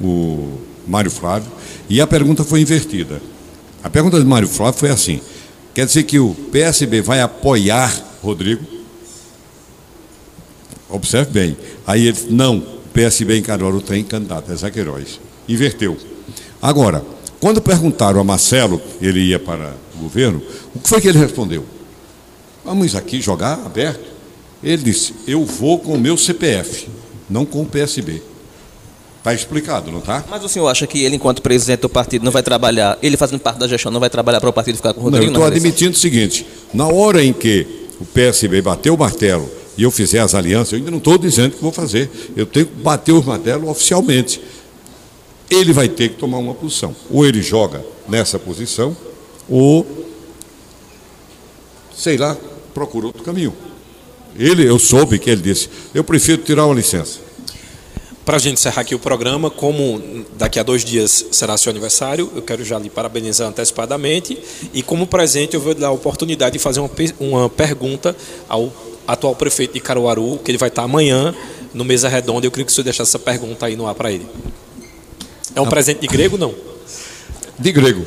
[0.00, 1.50] o Mário Flávio,
[1.88, 3.20] e a pergunta foi invertida.
[3.82, 5.20] A pergunta do Mário Flávio foi assim:
[5.74, 8.64] quer dizer que o PSB vai apoiar Rodrigo?
[10.88, 11.56] Observe bem.
[11.86, 15.20] Aí ele disse, não, o PSB em Caruaru tem candidato, é Zaqueiroz.
[15.48, 15.96] Inverteu.
[16.62, 17.04] Agora,
[17.40, 20.40] quando perguntaram a Marcelo, ele ia para o governo,
[20.74, 21.64] o que foi que ele respondeu?
[22.64, 24.14] Vamos aqui jogar aberto.
[24.62, 26.88] Ele disse, eu vou com o meu CPF,
[27.28, 28.22] não com o PSB.
[29.18, 30.24] Está explicado, não está?
[30.28, 33.40] Mas o senhor acha que ele, enquanto presidente do partido, não vai trabalhar, ele fazendo
[33.40, 35.26] parte da gestão, não vai trabalhar para o partido ficar com o Rodrigo?
[35.26, 37.66] Não, eu estou admitindo o seguinte, na hora em que
[38.00, 41.56] o PSB bateu o martelo e eu fizer as alianças, eu ainda não estou dizendo
[41.56, 42.10] que vou fazer.
[42.36, 44.40] Eu tenho que bater o martelo oficialmente.
[45.50, 46.94] Ele vai ter que tomar uma posição.
[47.10, 48.96] Ou ele joga nessa posição,
[49.48, 49.86] ou,
[51.96, 52.36] sei lá,
[52.74, 53.54] procura outro caminho.
[54.36, 57.20] Ele, eu soube que ele disse, eu prefiro tirar uma licença.
[58.24, 62.32] Para a gente encerrar aqui o programa, como daqui a dois dias será seu aniversário,
[62.34, 64.38] eu quero já lhe parabenizar antecipadamente
[64.72, 68.16] e como presente eu vou dar a oportunidade de fazer uma, uma pergunta
[68.48, 68.72] ao
[69.06, 71.34] atual prefeito de Caruaru, que ele vai estar amanhã
[71.74, 72.46] no Mesa Redonda.
[72.46, 74.26] Eu queria que o senhor deixasse essa pergunta aí no ar para ele.
[75.54, 75.70] É um ah.
[75.70, 76.54] presente de grego não?
[77.58, 78.04] De grego.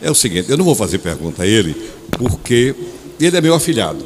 [0.00, 1.74] É o seguinte, eu não vou fazer pergunta a ele,
[2.12, 2.72] porque
[3.26, 4.04] ele é meu afilhado.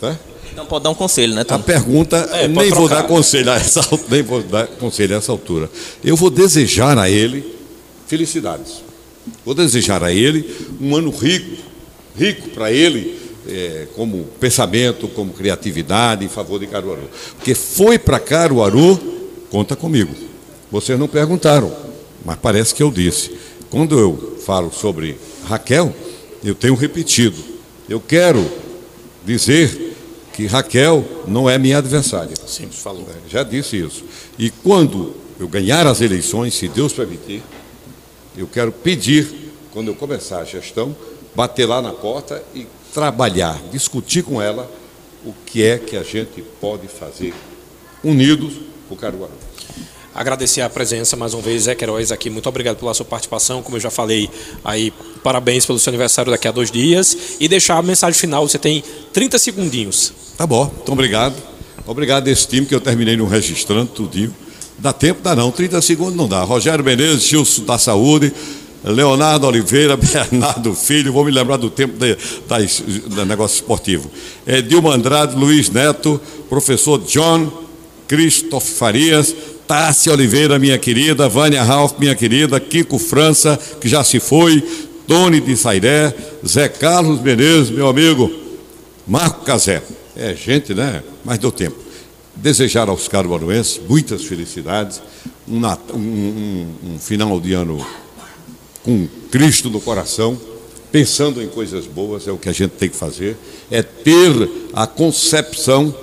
[0.00, 0.16] Tá?
[0.54, 1.56] Não pode dar um conselho, né, Tom?
[1.56, 5.32] A pergunta, é, nem vou dar conselho a essa nem vou dar conselho a essa
[5.32, 5.68] altura.
[6.02, 7.54] Eu vou desejar a ele
[8.06, 8.82] felicidades.
[9.44, 11.56] Vou desejar a ele um ano rico,
[12.16, 17.08] rico para ele, é, como pensamento, como criatividade em favor de Caruaru.
[17.36, 19.00] Porque foi para Caruaru,
[19.50, 20.14] conta comigo.
[20.70, 21.74] Vocês não perguntaram,
[22.24, 23.32] mas parece que eu disse.
[23.70, 25.94] Quando eu falo sobre Raquel,
[26.44, 27.53] eu tenho repetido.
[27.88, 28.50] Eu quero
[29.24, 29.94] dizer
[30.32, 32.34] que Raquel não é minha adversária.
[32.46, 33.06] Sim, falou.
[33.08, 34.04] É, já disse isso.
[34.38, 37.42] E quando eu ganhar as eleições, se Deus permitir,
[38.36, 40.94] eu quero pedir, quando eu começar a gestão,
[41.34, 44.70] bater lá na porta e trabalhar, discutir com ela
[45.24, 47.34] o que é que a gente pode fazer
[48.02, 48.54] unidos
[48.88, 49.32] por Caruaru.
[50.14, 52.30] Agradecer a presença mais uma vez, Zé Queiroz aqui.
[52.30, 53.62] Muito obrigado pela sua participação.
[53.62, 54.30] Como eu já falei,
[54.64, 54.92] aí
[55.24, 57.16] parabéns pelo seu aniversário daqui a dois dias.
[57.40, 60.12] E deixar a mensagem final, você tem 30 segundinhos.
[60.36, 61.34] Tá bom, muito obrigado.
[61.86, 64.34] Obrigado a esse time que eu terminei no registrando tudinho.
[64.78, 65.20] Dá tempo?
[65.22, 65.50] Dá não.
[65.50, 66.42] 30 segundos não dá.
[66.42, 68.32] Rogério Menezes, Gilson da Saúde.
[68.84, 74.10] Leonardo Oliveira, Bernardo Filho, vou me lembrar do tempo de, das, do negócio esportivo.
[74.44, 76.20] É, Dilma Andrade, Luiz Neto,
[76.50, 77.50] professor John,
[78.06, 79.34] Christoph Farias,
[79.66, 84.62] Tássia Oliveira, minha querida, Vânia Ralph, minha querida, Kiko França, que já se foi,
[85.06, 86.14] Tony de Sairé,
[86.46, 88.30] Zé Carlos Menezes, meu amigo,
[89.06, 89.82] Marco Casé.
[90.16, 91.02] É gente, né?
[91.24, 91.76] Mas deu tempo.
[92.36, 95.00] Desejar aos caruaruenses muitas felicidades,
[95.48, 97.84] um, um, um final de ano
[98.82, 100.38] com Cristo no coração,
[100.92, 103.36] pensando em coisas boas, é o que a gente tem que fazer,
[103.70, 105.94] é ter a concepção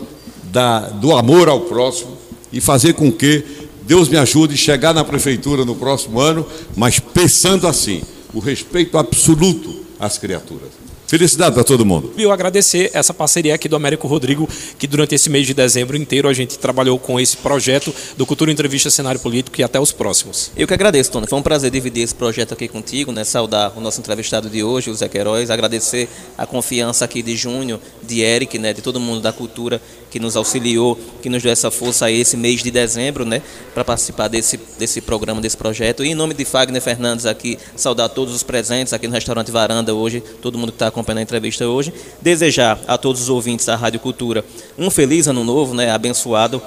[0.44, 2.18] da, do amor ao próximo
[2.52, 3.44] e fazer com que
[3.84, 6.46] Deus me ajude a chegar na prefeitura no próximo ano,
[6.76, 8.02] mas pensando assim,
[8.34, 10.82] o respeito absoluto às criaturas.
[11.12, 12.14] Felicidade para todo mundo.
[12.16, 14.48] E eu agradecer essa parceria aqui do Américo Rodrigo,
[14.80, 18.50] que durante esse mês de dezembro inteiro a gente trabalhou com esse projeto do Cultura
[18.50, 20.52] Entrevista Cenário Político e até os próximos.
[20.56, 21.28] Eu que agradeço, Tony.
[21.28, 23.26] Foi um prazer dividir esse projeto aqui contigo, né?
[23.26, 26.08] Saudar o nosso entrevistado de hoje, o Zé Queiroz, agradecer
[26.38, 28.72] a confiança aqui de Júnior, de Eric, né?
[28.72, 29.82] De todo mundo da cultura
[30.12, 33.42] que nos auxiliou, que nos deu essa força aí esse mês de dezembro, né?
[33.74, 36.04] Para participar desse, desse programa, desse projeto.
[36.04, 39.96] E em nome de Fagner Fernandes aqui, saudar todos os presentes aqui no restaurante Varanda
[39.96, 41.94] hoje, todo mundo que está acompanhando a entrevista hoje.
[42.22, 44.44] Desejar a todos os ouvintes da Rádio Cultura
[44.78, 46.62] um feliz ano novo, né, abençoado